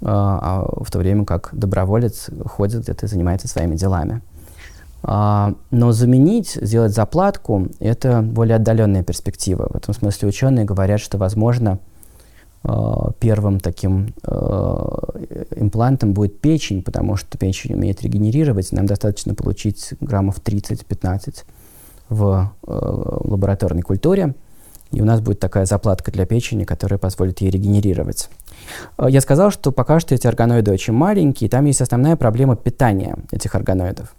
[0.01, 4.21] а, а в то время как доброволец ходит где-то и занимается своими делами.
[5.03, 9.69] А, но заменить, сделать заплатку– это более отдаленная перспектива.
[9.71, 11.79] В этом смысле ученые говорят, что, возможно,
[12.63, 14.85] Э, первым таким э,
[15.55, 18.71] имплантом будет печень, потому что печень умеет регенерировать.
[18.71, 21.43] Нам достаточно получить граммов 30-15
[22.09, 24.33] в лабораторной культуре,
[24.91, 28.29] и у нас будет такая заплатка для печени, которая позволит ей регенерировать.
[28.99, 33.17] Я сказал, что пока что эти органоиды очень маленькие, и там есть основная проблема питания
[33.31, 34.15] этих органоидов.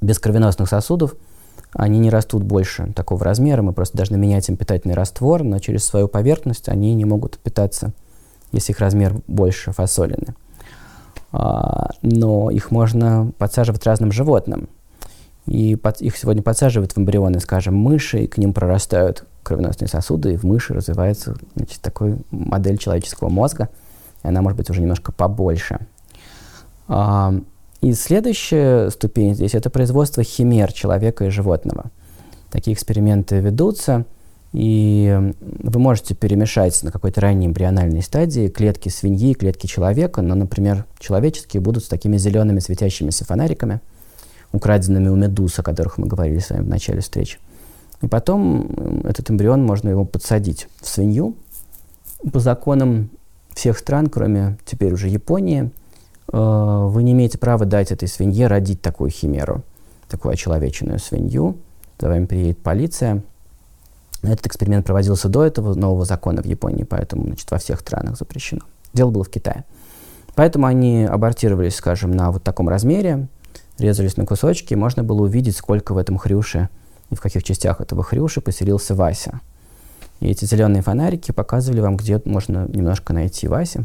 [0.00, 1.14] Без кровеносных сосудов–
[1.72, 5.84] они не растут больше такого размера, мы просто должны менять им питательный раствор, но через
[5.84, 7.92] свою поверхность они не могут питаться,
[8.52, 10.34] если их размер больше фасолины.
[11.32, 14.68] А, но их можно подсаживать разным животным.
[15.46, 20.34] И под, их сегодня подсаживают в эмбрионы, скажем, мыши, и к ним прорастают кровеносные сосуды,
[20.34, 23.68] и в мыши развивается значит, такой модель человеческого мозга,
[24.22, 25.80] и она может быть уже немножко побольше.
[26.86, 27.34] А,
[27.80, 31.86] и следующая ступень здесь– это производство химер человека и животного.
[32.52, 34.04] Такие эксперименты ведутся,
[34.52, 40.36] и вы можете перемешать на какой-то ранней эмбриональной стадии клетки свиньи и клетки человека, но,
[40.36, 43.80] например, человеческие будут с такими зелеными светящимися фонариками,
[44.52, 47.38] украденными у медуз, о которых мы говорили с вами в начале встречи.
[48.02, 51.36] И потом этот эмбрион можно его подсадить в свинью.
[52.32, 53.10] По законам
[53.54, 55.70] всех стран, кроме теперь уже Японии,
[56.32, 59.62] Э, вы не имеете права дать этой свинье родить такую химеру,
[60.08, 61.56] такую очеловеченную свинью.
[61.98, 63.22] За вами приедет полиция.
[64.22, 68.62] Этот эксперимент проводился до этого нового закона в Японии, поэтому значит, во всех странах запрещено.
[68.92, 69.64] Дело было в Китае.
[70.34, 73.28] Поэтому они абортировались, скажем, на вот таком размере,
[73.78, 76.68] резались на кусочки, и можно было увидеть, сколько в этом хрюше
[77.10, 79.40] и в каких частях этого хрюша поселился Вася.
[80.20, 83.84] И эти зеленые фонарики показывали вам, где можно немножко найти Вася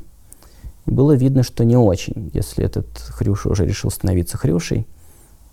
[0.85, 2.29] было видно, что не очень.
[2.33, 4.87] Если этот Хрюша уже решил становиться Хрюшей,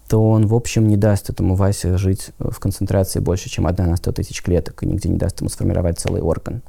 [0.08, 3.96] то он, в общем, не даст этому Васе жить в концентрации больше, чем одна на
[3.96, 6.62] 100 тысяч клеток, и нигде не даст ему сформировать целый орган.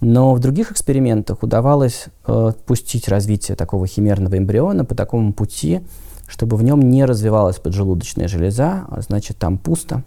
[0.00, 5.82] Но в других экспериментах удавалось э, пустить развитие такого химерного эмбриона по такому пути,
[6.30, 10.04] чтобы в нем не развивалась поджелудочная железа, а значит, там пусто.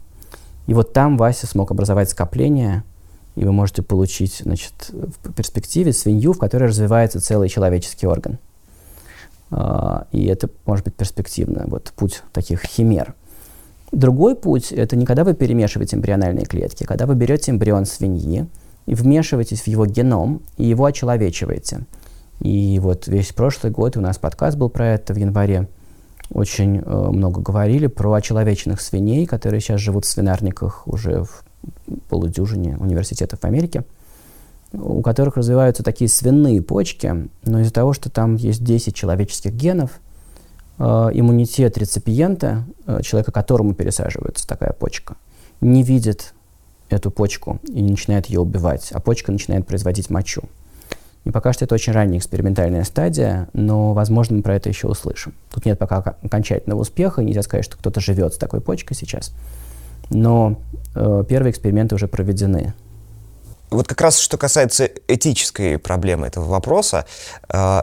[0.68, 2.84] И вот там Вася смог образовать скопление,
[3.36, 8.40] и вы можете получить значит, в перспективе свинью, в которой развивается целый человеческий орган.
[9.52, 13.14] Uh, и это может быть перспективно, вот путь таких химер.
[13.92, 18.48] Другой путь– это не когда вы перемешиваете эмбриональные клетки, а когда вы берете эмбрион свиньи
[18.88, 21.82] и вмешиваетесь в его геном и его очеловечиваете.
[22.40, 25.68] И вот весь прошлый год у нас подкаст был про это в январе.
[26.34, 31.44] Очень э, много говорили про очеловеченных свиней, которые сейчас живут в свинарниках уже в
[32.10, 33.84] полудюжине университетов в Америке,
[34.74, 39.92] у которых развиваются такие свиные почки, но из-за того, что там есть 10 человеческих генов,
[40.80, 45.18] э, иммунитет реципиента, э, человека, которому пересаживается такая почка,
[45.62, 46.34] не видит
[46.90, 50.42] эту почку и начинает ее убивать, а почка начинает производить мочу.
[51.26, 55.34] И пока что это очень ранняя экспериментальная стадия, но, возможно, мы про это еще услышим.
[55.54, 59.34] Тут нет пока окончательного успеха, нельзя сказать, что кто-то живет с такой почкой сейчас.
[60.10, 60.60] Но
[60.96, 62.74] э, первые эксперименты уже проведены.
[63.70, 67.06] Вот как раз что касается этической проблемы этого вопроса,
[67.48, 67.82] э,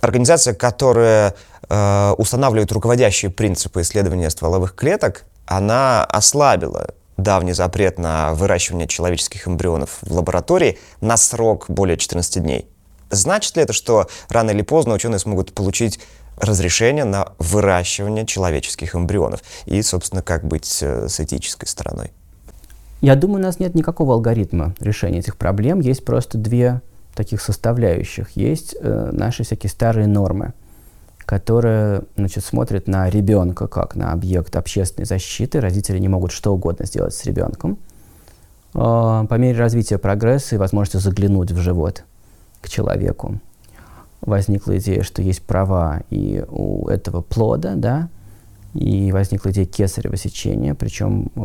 [0.00, 1.34] организация, которая
[1.68, 9.98] э, устанавливает руководящие принципы исследования стволовых клеток, она ослабила давний запрет на выращивание человеческих эмбрионов
[10.02, 12.66] в лаборатории на срок более 14 дней.
[13.10, 16.00] Значит ли это, что рано или поздно ученые смогут получить
[16.36, 19.42] разрешение на выращивание человеческих эмбрионов?
[19.66, 22.12] И, собственно, как быть э, с этической стороной?
[23.00, 25.80] Я думаю, у нас нет никакого алгоритма решения этих проблем.
[25.80, 26.82] Есть просто две
[27.14, 28.30] таких составляющих.
[28.36, 30.52] Есть э, наши всякие старые нормы–
[31.30, 35.60] которая значит, смотрит на ребенка как на объект общественной защиты.
[35.60, 37.78] Родители не могут что угодно сделать с ребенком.
[38.74, 42.02] А, по мере развития прогресса и возможности заглянуть в живот
[42.60, 43.38] к человеку,
[44.22, 48.08] возникла идея, что есть права и у этого плода, да,
[48.74, 51.40] и возникла идея кесарево сечения, причем, э,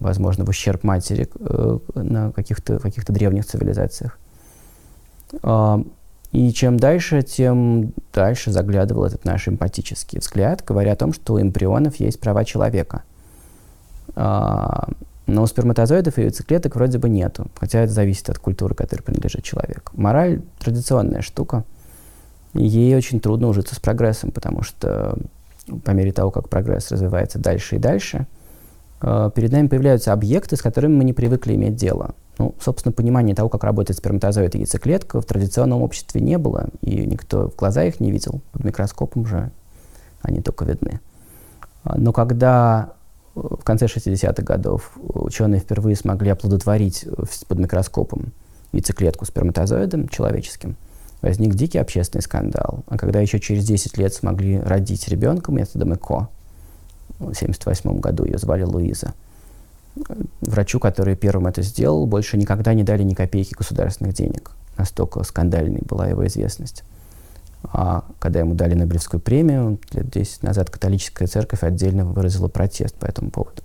[0.00, 4.18] возможно, в ущерб матери э, на каких-то каких древних цивилизациях.
[5.42, 5.82] А,
[6.32, 11.40] и чем дальше, тем дальше заглядывал этот наш эмпатический взгляд, говоря о том, что у
[11.40, 13.02] эмбрионов есть права человека.
[14.14, 14.88] А,
[15.26, 19.42] но у сперматозоидов и яйцеклеток вроде бы нету, хотя это зависит от культуры, которой принадлежит
[19.42, 19.90] человек.
[19.94, 21.64] Мораль— традиционная штука,
[22.54, 25.16] ей очень трудно ужиться с прогрессом, потому что
[25.84, 28.26] по мере того, как прогресс развивается дальше и дальше,
[29.00, 32.14] а, перед нами появляются объекты, с которыми мы не привыкли иметь дело.
[32.40, 37.04] Ну, собственно, понимания того, как работает сперматозоид и яйцеклетка, в традиционном обществе не было, и
[37.04, 38.40] никто в глаза их не видел.
[38.52, 39.50] Под микроскопом же
[40.22, 41.00] они только видны.
[41.84, 42.94] А, но когда
[43.36, 48.32] э, в конце 60-х годов ученые впервые смогли оплодотворить э, под микроскопом
[48.72, 50.76] яйцеклетку сперматозоидом человеческим,
[51.20, 52.84] возник дикий общественный скандал.
[52.86, 56.30] А когда еще через 10 лет смогли родить ребенка методом ЭКО,
[57.18, 59.12] в 1978 году ее звали Луиза–
[60.40, 64.52] врачу, который первым это сделал, больше никогда не дали ни копейки государственных денег.
[64.76, 66.84] Настолько скандальной была его известность.
[67.62, 73.04] А когда ему дали Нобелевскую премию, лет 10 назад католическая церковь отдельно выразила протест по
[73.04, 73.62] этому поводу.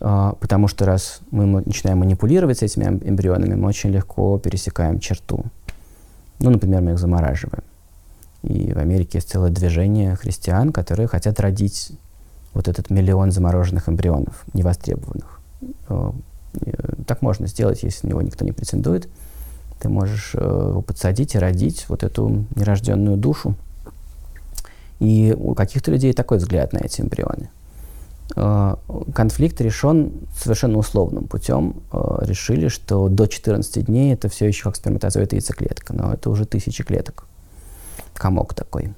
[0.00, 5.44] А, потому что раз мы начинаем манипулировать этими эмбрионами, мы очень легко пересекаем черту.
[6.38, 7.64] Ну, например, мы их замораживаем.
[8.42, 11.92] И в Америке есть целое движение христиан, которые хотят родить
[12.56, 15.40] вот этот миллион замороженных эмбрионов, невостребованных.
[15.90, 16.12] Э,
[17.06, 19.08] так можно сделать, если на него никто не претендует.
[19.78, 23.54] Ты можешь э, его подсадить и родить вот эту нерожденную душу.
[25.00, 27.50] И у каких-то людей такой взгляд на эти эмбрионы.
[28.36, 28.76] Э,
[29.14, 31.82] конфликт решен совершенно условным путем.
[31.92, 36.46] Решили, что до 14 дней это все еще как сперматозоид и яйцеклетка, но это уже
[36.46, 37.26] тысячи клеток.
[38.14, 38.94] Комок такой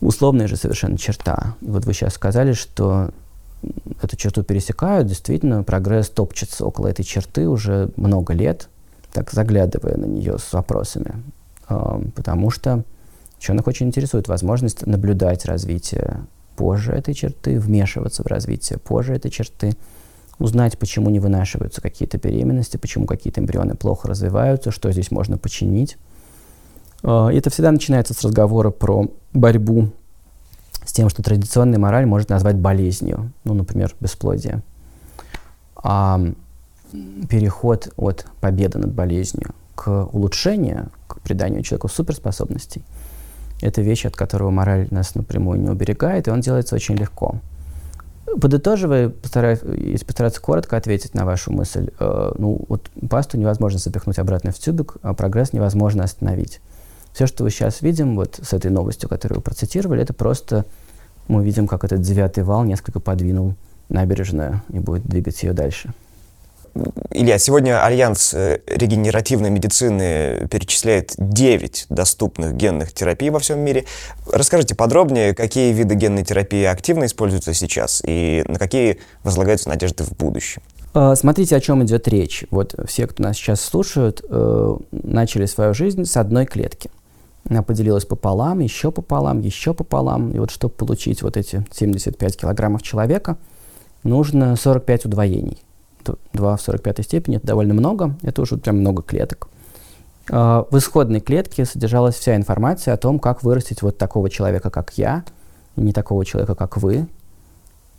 [0.00, 1.56] условная же совершенно черта.
[1.60, 3.10] Вот вы сейчас сказали, что
[4.02, 8.68] эту черту пересекают, действительно, прогресс топчется около этой черты уже много лет,
[9.12, 11.14] так заглядывая на нее с вопросами.
[11.66, 12.84] Потому что
[13.38, 16.20] ученых очень интересует возможность наблюдать развитие
[16.56, 19.72] позже этой черты, вмешиваться в развитие позже этой черты,
[20.38, 25.98] узнать, почему не вынашиваются какие-то беременности, почему какие-то эмбрионы плохо развиваются, что здесь можно починить.
[27.02, 29.90] Э, это всегда начинается с разговора про борьбу
[30.84, 34.62] с тем, что традиционная мораль может назвать болезнью, ну, например, бесплодие.
[35.76, 36.20] А
[37.28, 42.82] переход от победы над болезнью к улучшению, к приданию человеку суперспособностей,
[43.62, 47.36] это вещь, от которого мораль нас напрямую не уберегает, и он делается очень легко.
[48.40, 54.18] Подытоживая, постараюсь, если постараться коротко ответить на вашу мысль, э, ну, вот пасту невозможно запихнуть
[54.18, 56.60] обратно в тюбик, а прогресс невозможно остановить.
[57.12, 60.64] Все, что вы сейчас видим, вот с этой новостью, которую вы процитировали, это просто
[61.28, 63.54] мы видим, как этот девятый вал несколько подвинул
[63.88, 65.92] набережную и будет двигать ее дальше.
[67.10, 73.86] Илья, сегодня Альянс э, регенеративной медицины перечисляет 9 доступных генных терапий во всем мире.
[74.30, 80.12] Расскажите подробнее, какие виды генной терапии активно используются сейчас и на какие возлагаются надежды в
[80.12, 80.62] будущем?
[80.94, 82.44] Э, смотрите, о чем идет речь.
[82.50, 86.90] Вот все, кто нас сейчас слушают, э, начали свою жизнь с одной клетки.
[87.50, 90.30] Она поделилась пополам, еще пополам, еще пополам.
[90.30, 93.36] И вот чтобы получить вот эти 75 килограммов человека,
[94.04, 95.58] нужно 45 удвоений.
[96.32, 99.48] 2 в 45 степени, это довольно много, это уже прям много клеток.
[100.30, 104.92] Э, в исходной клетке содержалась вся информация о том, как вырастить вот такого человека, как
[104.96, 105.24] я,
[105.74, 107.08] и не такого человека, как вы,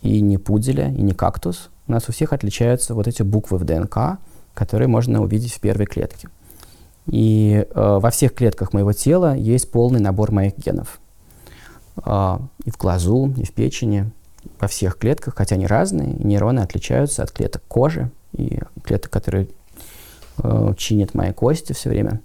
[0.00, 3.64] и не пуделя, и не кактус, у нас у всех отличаются вот эти буквы в
[3.64, 4.18] ДНК,
[4.54, 6.28] которые можно увидеть в первой клетке.
[7.06, 11.00] И э, во всех клетках моего тела есть полный набор моих генов.
[12.04, 14.10] Э, и в глазу, и в печени,
[14.60, 19.48] во всех клетках, хотя они разные, нейроны отличаются от клеток кожи и клеток, которые
[20.38, 22.20] э, чинят мои кости все время.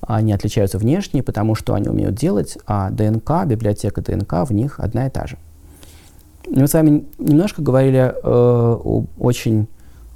[0.00, 5.06] Они отличаются внешне, потому что они умеют делать, а ДНК, библиотека ДНК в них одна
[5.06, 5.36] и та же.
[6.48, 9.68] Мы с вами немножко говорили э, о очень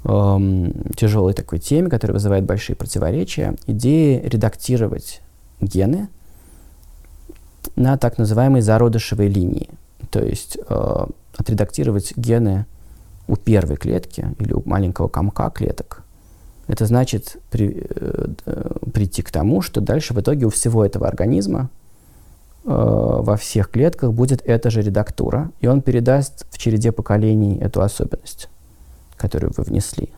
[0.05, 3.55] э, тяжелой такой теме, которая вызывает большие противоречия.
[3.67, 5.21] Идеи редактировать
[5.59, 6.07] гены
[7.75, 9.69] на так называемой зародышевой линии.
[10.11, 11.05] То есть э,
[11.37, 12.65] отредактировать гены
[13.27, 16.03] у первой клетки или у маленького комка клеток.
[16.67, 21.07] Это значит при, э, э, прийти к тому, что дальше в итоге у всего этого
[21.07, 21.69] организма
[22.67, 27.81] Э, во всех клетках будет эта же редактура, и он передаст в череде поколений эту
[27.81, 28.49] особенность,
[29.17, 30.09] которую вы внесли.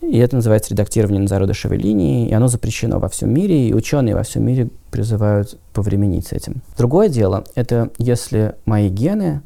[0.00, 4.14] И это называется редактирование на зародышевой линии, и оно запрещено во всем мире, и ученые
[4.14, 6.62] во всем мире призывают повременить с этим.
[6.76, 9.40] Другое дело, это если мои гены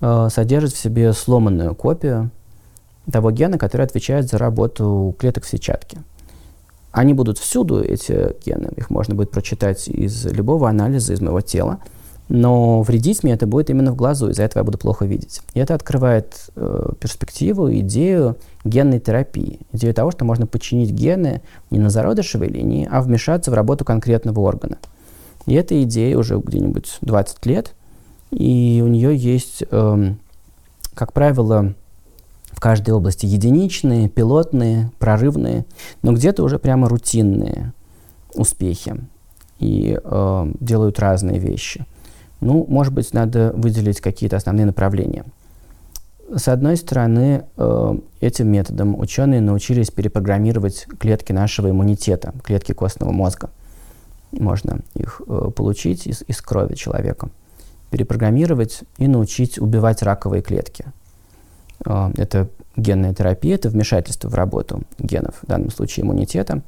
[0.00, 2.30] э, содержат в себе сломанную копию
[3.10, 5.98] того гена, который отвечает за работу клеток в сетчатке.
[6.92, 11.78] Они будут всюду, эти гены, их можно будет прочитать из любого анализа, из моего тела,
[12.28, 15.42] но вредить мне это будет именно в глазу, из-за этого я буду плохо видеть.
[15.54, 21.78] И это открывает э, перспективу, идею генной терапии, идею того, что можно подчинить гены не
[21.78, 24.78] на зародышевой линии, а вмешаться в работу конкретного органа.
[25.46, 27.74] И эта идея уже где-нибудь 20 лет,
[28.32, 30.14] и у нее есть, э,
[30.94, 31.74] как правило,
[32.50, 35.64] в каждой области единичные, пилотные, прорывные,
[36.02, 37.72] но где-то уже прямо рутинные
[38.34, 38.96] успехи
[39.60, 41.86] и э, делают разные вещи.
[42.40, 45.24] Ну, может быть, надо выделить какие-то основные направления.
[46.34, 53.50] С одной стороны, э, этим методом ученые научились перепрограммировать клетки нашего иммунитета, клетки костного мозга.
[54.32, 57.30] Можно их э, получить из, из крови человека,
[57.90, 60.86] перепрограммировать и научить убивать раковые клетки–
[61.84, 66.62] а, это генная терапия, это вмешательство в работу генов, в данном случае иммунитета,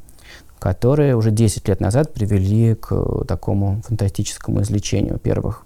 [0.59, 5.65] которые уже 10 лет назад привели к такому фантастическому излечению первых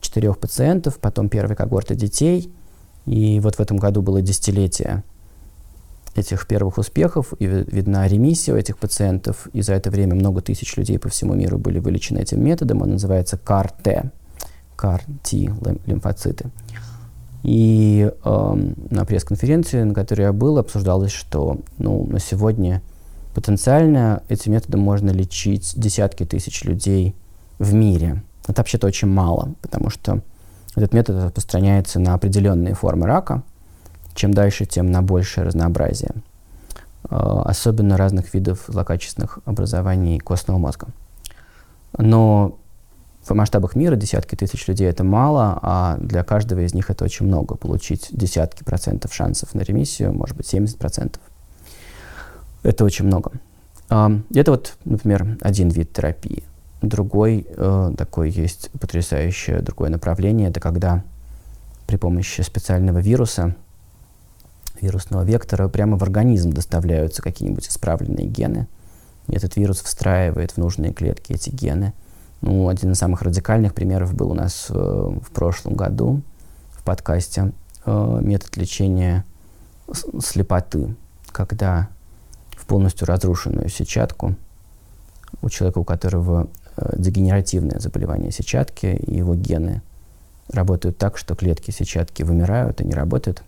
[0.00, 2.52] четырех пациентов, потом первой когорты детей.
[3.06, 5.02] И вот в этом году было десятилетие
[6.14, 10.76] этих первых успехов, и видна ремиссия у этих пациентов, и за это время много тысяч
[10.76, 14.10] людей по всему миру были вылечены этим методом, он называется CAR-T,
[14.76, 15.52] CAR-T
[15.86, 16.50] лимфоциты.
[17.44, 22.82] И э, на пресс-конференции, на которой я был, обсуждалось, что ну, на сегодня
[23.38, 27.14] потенциально этим методом можно лечить десятки тысяч людей
[27.60, 28.24] в мире.
[28.48, 30.22] Это вообще-то очень мало, потому что
[30.74, 33.44] этот метод распространяется на определенные формы рака.
[34.14, 36.10] Чем дальше, тем на большее разнообразие.
[37.08, 40.88] Э, особенно разных видов злокачественных образований костного мозга.
[41.96, 42.58] Но
[43.22, 47.26] в масштабах мира десятки тысяч людей это мало, а для каждого из них это очень
[47.26, 47.54] много.
[47.54, 51.22] Получить десятки процентов шансов на ремиссию, может быть, 70 процентов.
[52.62, 53.32] Это очень много.
[53.88, 56.44] Это вот, например, один вид терапии.
[56.82, 61.02] Другой э, такой есть потрясающее другое направление, это когда
[61.86, 63.56] при помощи специального вируса,
[64.80, 68.68] вирусного вектора, прямо в организм доставляются какие-нибудь исправленные гены.
[69.26, 71.92] И этот вирус встраивает в нужные клетки эти гены–
[72.40, 76.22] ну, один из самых радикальных примеров был у нас э, в прошлом году
[76.70, 77.52] в подкасте
[77.84, 79.24] э, метод лечения
[80.20, 80.94] слепоты,
[81.32, 81.88] когда
[82.68, 84.36] полностью разрушенную сетчатку
[85.42, 89.82] у человека, у которого э, дегенеративное заболевание сетчатки, и его гены
[90.52, 93.42] работают так, что клетки сетчатки вымирают и не работают,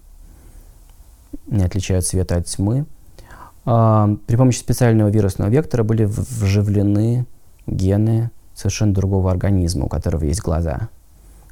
[1.47, 2.87] не отличают света от тьмы.
[3.65, 7.27] А, при помощи специального вирусного вектора были вживлены
[7.67, 10.89] гены совершенно другого организма, у которого есть глаза,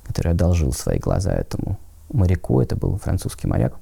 [0.05, 1.79] который одолжил свои глаза этому
[2.11, 3.75] моряку, это был французский моряк.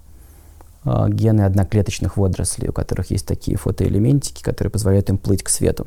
[0.86, 5.86] Э, гены одноклеточных водорослей, у которых есть такие фотоэлементики, которые позволяют им плыть к свету.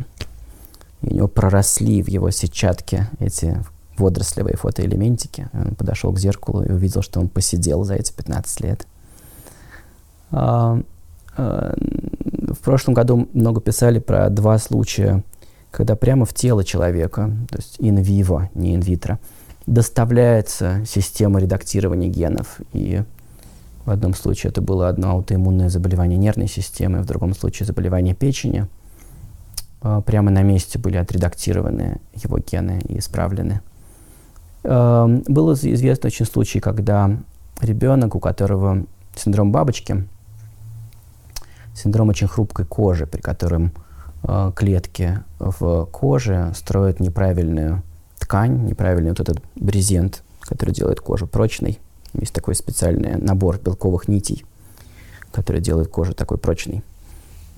[1.02, 3.64] И у него проросли в его сетчатке эти
[3.98, 5.50] водорослевые фотоэлементики.
[5.54, 8.88] Он подошел к зеркалу и увидел, что он посидел за эти 15 лет.
[10.32, 10.82] А,
[11.38, 11.76] а,
[12.54, 15.24] в прошлом году много писали про два случая,
[15.72, 19.18] когда прямо в тело человека, то есть in vivo, не in vitro,
[19.66, 22.60] доставляется система редактирования генов.
[22.74, 23.04] И
[23.90, 28.68] в одном случае это было одно аутоиммунное заболевание нервной системы, в другом случае заболевание печени.
[29.82, 33.62] А, прямо на месте были отредактированы его гены и исправлены.
[34.64, 37.18] Эм, было известно очень случай, когда
[37.62, 38.86] ребенок, у которого
[39.16, 40.08] синдром бабочки,
[41.74, 43.72] синдром очень хрупкой кожи, при котором
[44.22, 47.82] э, клетки в коже строят неправильную
[48.20, 51.80] ткань, неправильный вот этот брезент, который делает кожу прочной.
[52.14, 54.46] Есть такой специальный набор белковых нитей,
[55.32, 56.84] который делает кожу такой прочной.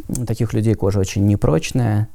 [0.09, 2.09] У таких людей кожа очень непрочная,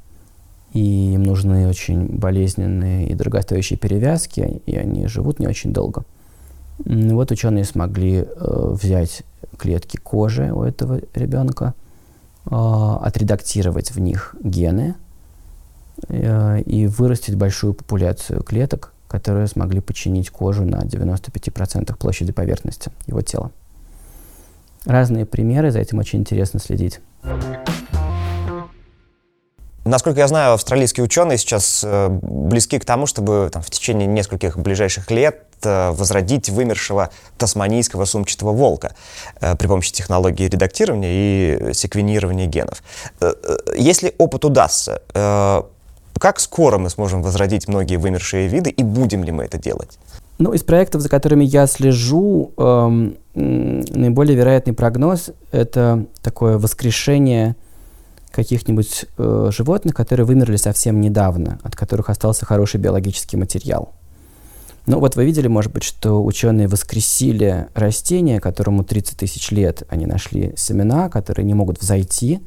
[0.73, 6.05] и им нужны очень болезненные и дорогостоящие перевязки, и они живут не очень долго.
[6.79, 9.23] Вот ученые смогли э, взять
[9.57, 11.75] клетки кожи у этого ребенка,
[12.45, 14.95] э, отредактировать в них гены
[16.09, 23.23] э, и вырастить большую популяцию клеток, которые смогли починить кожу на 95% площади поверхности его
[23.23, 23.51] тела.
[24.85, 27.01] Разные примеры, за этим очень интересно следить.
[29.87, 34.59] Насколько я знаю, австралийские ученые сейчас э, близки к тому, чтобы там, в течение нескольких
[34.59, 38.97] ближайших лет э, возродить вымершего тасманийского сумчатого волка
[39.41, 42.83] э, при помощи технологии редактирования и секвенирования генов.
[43.77, 45.03] Если опыт удастся,
[46.18, 49.98] как скоро мы сможем возродить многие вымершие виды и будем ли мы это делать?
[50.38, 57.56] Ну, из проектов, за которыми я слежу, эм, наиболее вероятный прогноз— это такое воскрешение
[58.32, 63.93] каких-нибудь э, животных, которые вымерли совсем недавно, от которых остался хороший биологический материал.
[64.84, 69.82] Ну вот вы видели, может быть, что ученые воскресили растение, которому 30 тысяч лет.
[69.88, 72.40] Они нашли семена, которые не могут взойти,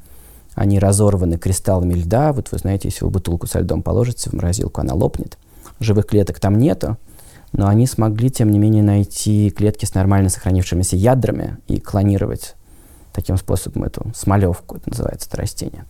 [0.60, 2.34] они разорваны кристаллами льда.
[2.34, 5.38] Вот вы знаете, если вы бутылку со льдом положите в морозилку, она лопнет.
[5.80, 6.98] Живых клеток там нету,
[7.54, 12.56] но они смогли, тем не менее, найти клетки с нормально сохранившимися ядрами и клонировать
[13.14, 15.86] таким способом эту смолевку, это называется это растение.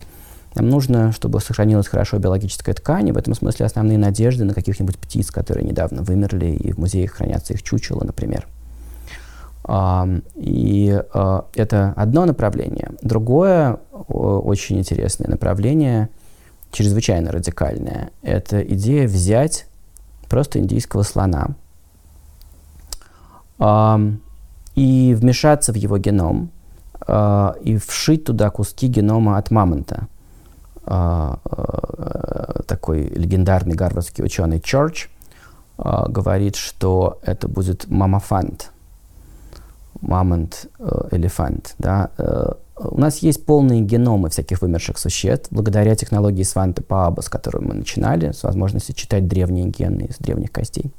[0.54, 4.98] Нам нужно, чтобы сохранилась хорошо биологическая ткань, и в этом смысле основные надежды на каких-нибудь
[4.98, 8.46] птиц, которые недавно вымерли, и в музеях хранятся их чучела, например.
[10.34, 12.92] И uh, это одно направление.
[13.02, 13.78] Другое
[14.10, 16.08] очень интересное направление,
[16.72, 19.66] чрезвычайно радикальное, это идея взять
[20.28, 21.48] просто индийского слона
[24.74, 26.50] и вмешаться в его геном,
[27.06, 30.08] э, и вшить туда куски генома от мамонта.
[30.86, 35.08] Э, э, такой легендарный гарвардский ученый Чорч
[35.78, 38.70] э, говорит, что это будет мамафант,
[40.00, 41.18] мамонт, э.
[41.78, 42.10] Да?
[42.82, 47.74] У нас есть полные геномы всяких вымерших существ, благодаря технологии Сванте Пааба, с которой мы
[47.74, 50.90] начинали, с возможностью читать древние гены из древних костей.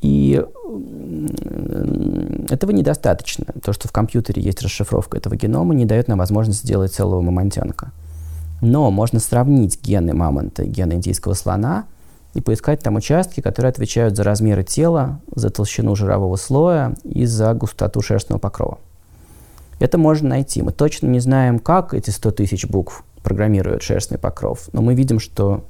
[0.00, 0.44] И
[2.50, 3.46] этого недостаточно.
[3.64, 7.90] То, что в компьютере есть расшифровка этого генома, не дает нам возможность сделать целого мамонтенка.
[8.60, 11.86] Но можно сравнить гены мамонта и гены индийского слона
[12.34, 17.54] и поискать там участки, которые отвечают за размеры тела, за толщину жирового слоя и за
[17.54, 18.78] густоту шерстного покрова.
[19.80, 20.62] Это можно найти.
[20.62, 25.18] Мы точно не знаем, как эти 100 тысяч букв программируют шерстный покров, но мы видим,
[25.18, 25.64] что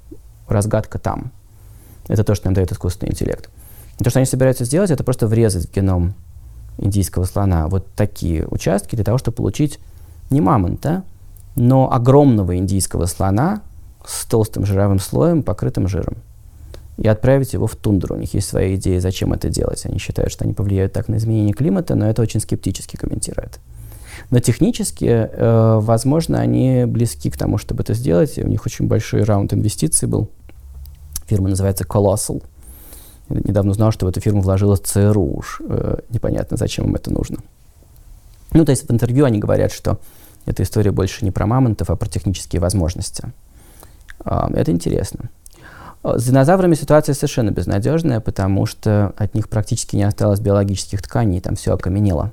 [0.46, 1.32] разгадка там–
[2.08, 3.48] это то, что нам дает искусственный интеллект.
[3.98, 6.14] И то, что они собираются сделать, это просто врезать в геном
[6.76, 9.78] индийского слона вот такие участки для того, чтобы получить
[10.28, 11.04] не мамонта,
[11.54, 13.62] но огромного индийского слона
[14.04, 16.16] с толстым жировым слоем, покрытым жиром.
[16.96, 18.16] И отправить его в тундру.
[18.16, 19.86] У них есть свои идеи, зачем это делать.
[19.86, 23.60] Они считают, что они повлияют так на изменение климата, но это очень скептически комментируют.
[24.30, 28.38] Но технически, э, возможно, они близки к тому, чтобы это сделать.
[28.38, 30.30] У них очень большой раунд инвестиций был
[31.30, 32.42] Фирма называется Colossal.
[33.28, 35.60] Я недавно узнал, что в эту фирму вложилась ЦРУ уж.
[35.64, 37.38] Э, непонятно, зачем им это нужно.
[38.52, 40.00] Ну, то есть в интервью они говорят, что
[40.44, 43.32] эта история больше не про мамонтов, а про технические возможности.
[44.24, 45.30] Э, это интересно.
[46.02, 51.40] А, с динозаврами ситуация совершенно безнадежная, потому что от них практически не осталось биологических тканей,
[51.40, 52.32] там все окаменело.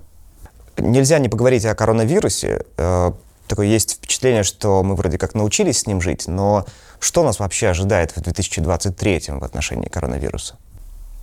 [0.78, 2.64] Нельзя не поговорить о коронавирусе.
[2.78, 3.12] Э,
[3.48, 6.66] такое есть впечатление, что мы вроде как научились с ним жить, но
[7.00, 10.56] что нас вообще ожидает в 2023 в отношении коронавируса?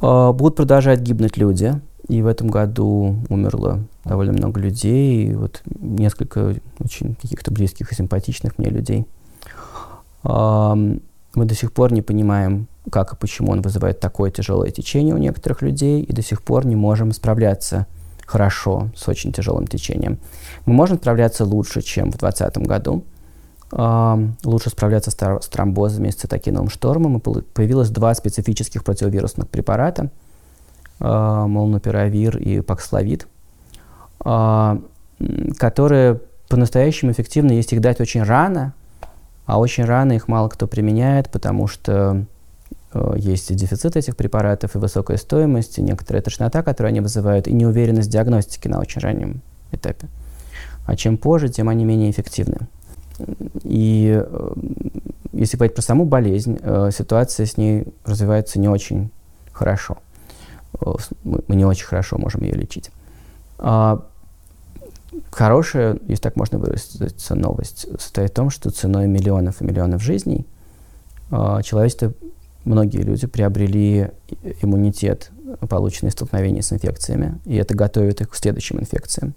[0.01, 1.81] А, будут продолжать гибнуть люди.
[2.09, 7.94] И в этом году умерло довольно много людей, и вот несколько очень каких-то близких и
[7.94, 9.06] симпатичных мне людей.
[10.22, 15.18] Мы до сих пор не понимаем, как и почему он вызывает такое тяжелое течение у
[15.18, 17.86] некоторых людей, и до сих пор не можем справляться
[18.26, 20.18] хорошо с очень тяжелым течением.
[20.66, 23.05] Мы можем справляться лучше, чем в 2020 году.
[24.44, 27.18] Лучше справляться с тромбозами, с цитокиновым штормом.
[27.18, 30.10] И появилось два специфических противовирусных препарата–
[31.01, 33.26] молнупиравир и паксловид,
[35.59, 38.74] которые по-настоящему эффективны, если их дать очень рано,
[39.44, 42.24] а очень рано их мало кто применяет, потому что
[42.94, 47.52] э, есть дефицит этих препаратов, и высокая стоимость, и некоторая тошнота, которую они вызывают, и
[47.52, 49.42] неуверенность диагностики на очень раннем
[49.72, 50.08] этапе.
[50.86, 52.68] А чем позже, тем они менее эффективны.
[53.62, 54.52] И э,
[55.32, 59.10] если говорить про саму болезнь, э, ситуация с ней развивается не очень
[59.52, 59.98] хорошо
[61.22, 62.90] мы, не очень хорошо можем ее лечить.
[63.58, 64.04] А,
[65.30, 70.46] хорошая, если так можно выразиться, новость состоит в том, что ценой миллионов и миллионов жизней
[71.30, 72.12] человечество,
[72.64, 74.10] многие люди приобрели
[74.62, 75.30] иммунитет,
[75.68, 79.34] полученный в столкновении с инфекциями, и это готовит их к следующим инфекциям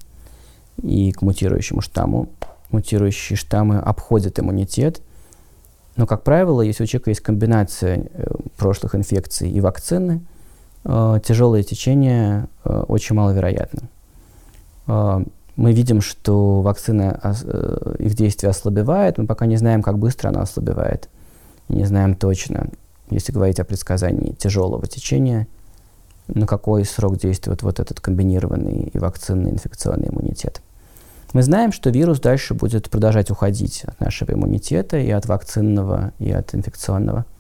[0.82, 2.30] и к мутирующему штамму.
[2.70, 5.02] Мутирующие штаммы обходят иммунитет,
[5.96, 8.28] но, как правило, если у человека есть комбинация э,
[8.58, 10.22] прошлых инфекций и вакцины–
[10.88, 13.90] э, тяжелое течение э, очень маловероятно.
[14.88, 17.20] Мы видим, что вакцина,
[18.00, 21.10] их действие ослабевает, мы пока не знаем, как быстро она ослабевает.
[21.68, 22.70] Не знаем точно,
[23.10, 25.48] если говорить о предсказании тяжелого течения,
[26.28, 30.62] на какой срок действует вот этот комбинированный и вакцинный инфекционный иммунитет.
[31.34, 36.32] Мы знаем, что вирус дальше будет продолжать уходить от нашего иммунитета и от вакцинного, и
[36.32, 37.26] от инфекционного–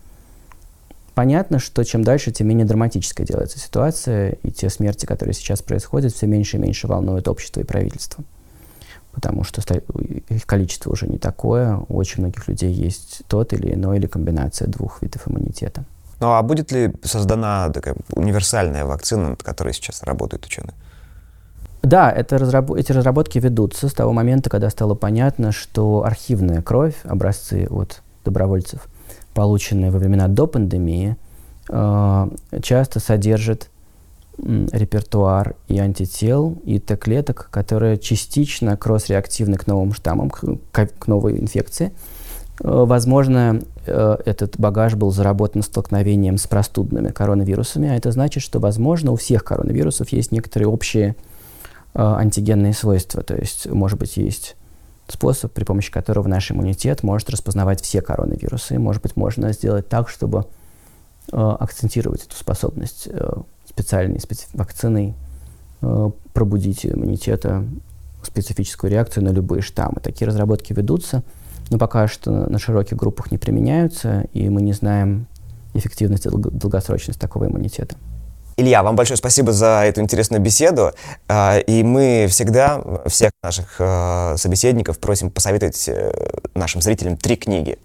[1.17, 6.13] понятно, что чем дальше, тем менее драматическая делается ситуация, и те смерти, которые сейчас происходят,
[6.13, 8.23] все меньше и меньше волнуют общество и правительство.
[9.17, 9.63] Потому что
[10.29, 14.67] их количество уже не такое, у очень многих людей есть тот или иной, или комбинация
[14.67, 15.85] двух видов иммунитета.
[16.19, 20.75] Ну а будет ли создана такая универсальная вакцина, над которой сейчас работают ученые?
[21.81, 22.71] Да, это разраб...
[22.71, 28.81] эти разработки ведутся с того момента, когда стало понятно, что архивная кровь, образцы от добровольцев–
[29.37, 31.15] полученные во времена до пандемии,
[31.69, 32.29] э,
[32.63, 33.69] часто содержит
[34.37, 41.93] репертуар и антител, и Т-клеток, которые частично кросс-реактивны к новым штаммам, к, к новой инфекции.
[42.59, 48.59] Э, возможно, э, этот багаж был заработан столкновением с простудными коронавирусами, а это значит, что,
[48.59, 51.15] возможно, у всех коронавирусов есть некоторые общие
[51.93, 53.23] антигенные свойства.
[53.23, 54.55] То есть, может быть, есть
[55.07, 58.77] способ, при помощи которого наш иммунитет может распознавать все коронавирусы.
[58.77, 60.45] Может быть, можно сделать так, чтобы
[61.31, 63.33] э, акцентировать эту способность э,
[63.77, 65.13] специальной специ- вакциной,
[65.81, 67.63] э, пробудить иммунитета,
[68.23, 70.01] специфическую реакцию на любые штаммы.
[70.01, 71.23] Такие разработки ведутся,
[71.69, 75.27] но пока что на широких группах не применяются, и мы не знаем
[75.73, 77.95] эффективность и долгосрочность такого иммунитета.
[78.59, 80.91] Илья, вам большое спасибо за эту интересную беседу.
[81.27, 86.11] А, и мы всегда всех наших а, собеседников просим посоветовать э,
[86.55, 87.77] нашим зрителям три книги.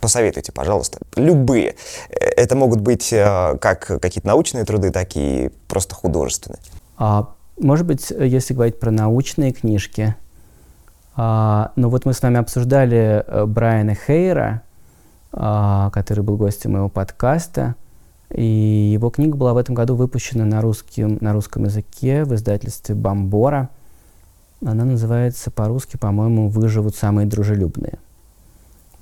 [0.00, 1.76] Посоветуйте, пожалуйста, любые.
[2.08, 6.60] Это могут быть э, как какие-то научные труды, так и просто художественные.
[6.96, 10.16] А, может быть, если говорить про научные книжки,
[11.16, 14.62] а, ну вот мы с вами обсуждали э, Брайана Хейра,
[15.32, 17.74] а, который был гостем моего подкаста.
[18.30, 22.94] И его книга была в этом году выпущена на, русским, на русском языке в издательстве
[22.94, 23.68] «Бомбора».
[24.64, 27.98] Она называется по-русски, по-моему, «Выживут самые дружелюбные».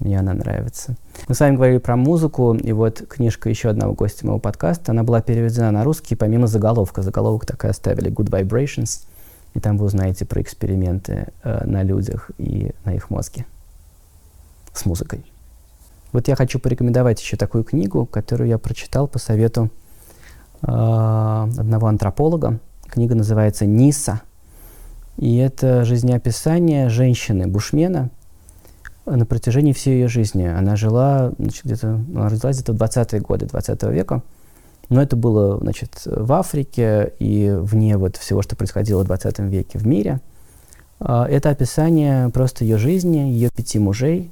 [0.00, 0.96] Мне она нравится.
[1.26, 5.02] Мы с вами говорили про музыку, и вот книжка еще одного гостя моего подкаста, она
[5.02, 7.02] была переведена на русский помимо заголовка.
[7.02, 9.06] Заголовок так и оставили «Good Vibrations»,
[9.54, 13.44] и там вы узнаете про эксперименты э, на людях и на их мозге
[14.72, 15.24] с музыкой.
[16.12, 19.70] Вот я хочу порекомендовать еще такую книгу, которую я прочитал по совету
[20.62, 22.60] э, одного антрополога.
[22.86, 24.22] Книга называется «Ниса».
[25.16, 28.10] И это жизнеописание женщины Бушмена
[29.16, 30.44] на протяжении всей ее жизни.
[30.44, 34.22] Она жила где-то, она родилась где-то в 20-е годы 20 века.
[34.88, 39.78] Но это было значит, в Африке и вне вот всего, что происходило в 20 веке
[39.78, 40.20] в мире.
[41.00, 44.30] А, это описание просто ее жизни, ее пяти мужей,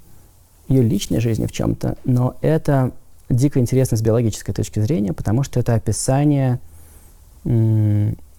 [0.69, 2.93] ее личной жизни в чем-то, но это
[3.28, 6.61] дико интересно с биологической точки зрения, потому что это описание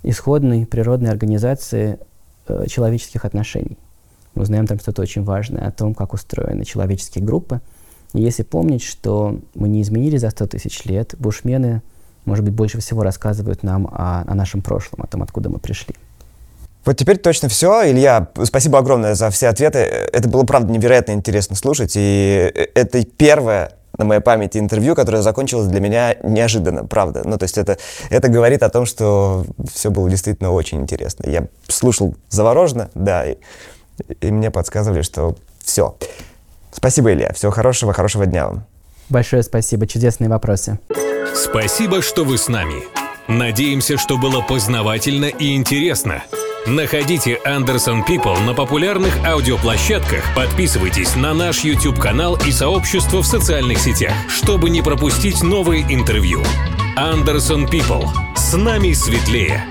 [0.04, 2.00] исходной природной организации
[2.48, 3.78] э, человеческих отношений.
[4.38, 7.60] Мы узнаем там что-то очень важное о том, как устроены человеческие группы.
[8.14, 11.82] И если помнить, что мы не изменили за 100 тысяч лет, бушмены
[12.28, 15.96] может быть, больше всего рассказывают нам о, о нашем прошлом, о том, откуда мы пришли.
[16.84, 17.90] Вот теперь точно все.
[17.90, 19.80] Илья, спасибо огромное за все ответы.
[19.80, 21.94] Это было, правда, невероятно интересно слушать.
[21.96, 27.24] И это первое на моей памяти интервью, которое закончилось для меня неожиданно, правда.
[27.26, 27.78] Ну, то есть это,
[28.10, 31.30] это говорит о том, что все было действительно очень интересно.
[31.30, 33.38] Я слушал завороженно, да, и,
[34.22, 35.96] и мне подсказывали, что все.
[36.72, 37.34] Спасибо, Илья.
[37.34, 38.66] Всего хорошего, хорошего дня вам.
[39.10, 39.88] Большое спасибо.
[39.88, 40.80] Чудесные вопросы.
[41.34, 42.84] Спасибо, что вы с нами.
[43.28, 46.24] Надеемся, что было познавательно и интересно.
[46.66, 54.14] Находите Anderson People на популярных аудиоплощадках, подписывайтесь на наш YouTube-канал и сообщество в социальных сетях,
[54.28, 56.44] чтобы не пропустить новые интервью.
[56.98, 58.10] Anderson People.
[58.36, 59.64] С нами светлее.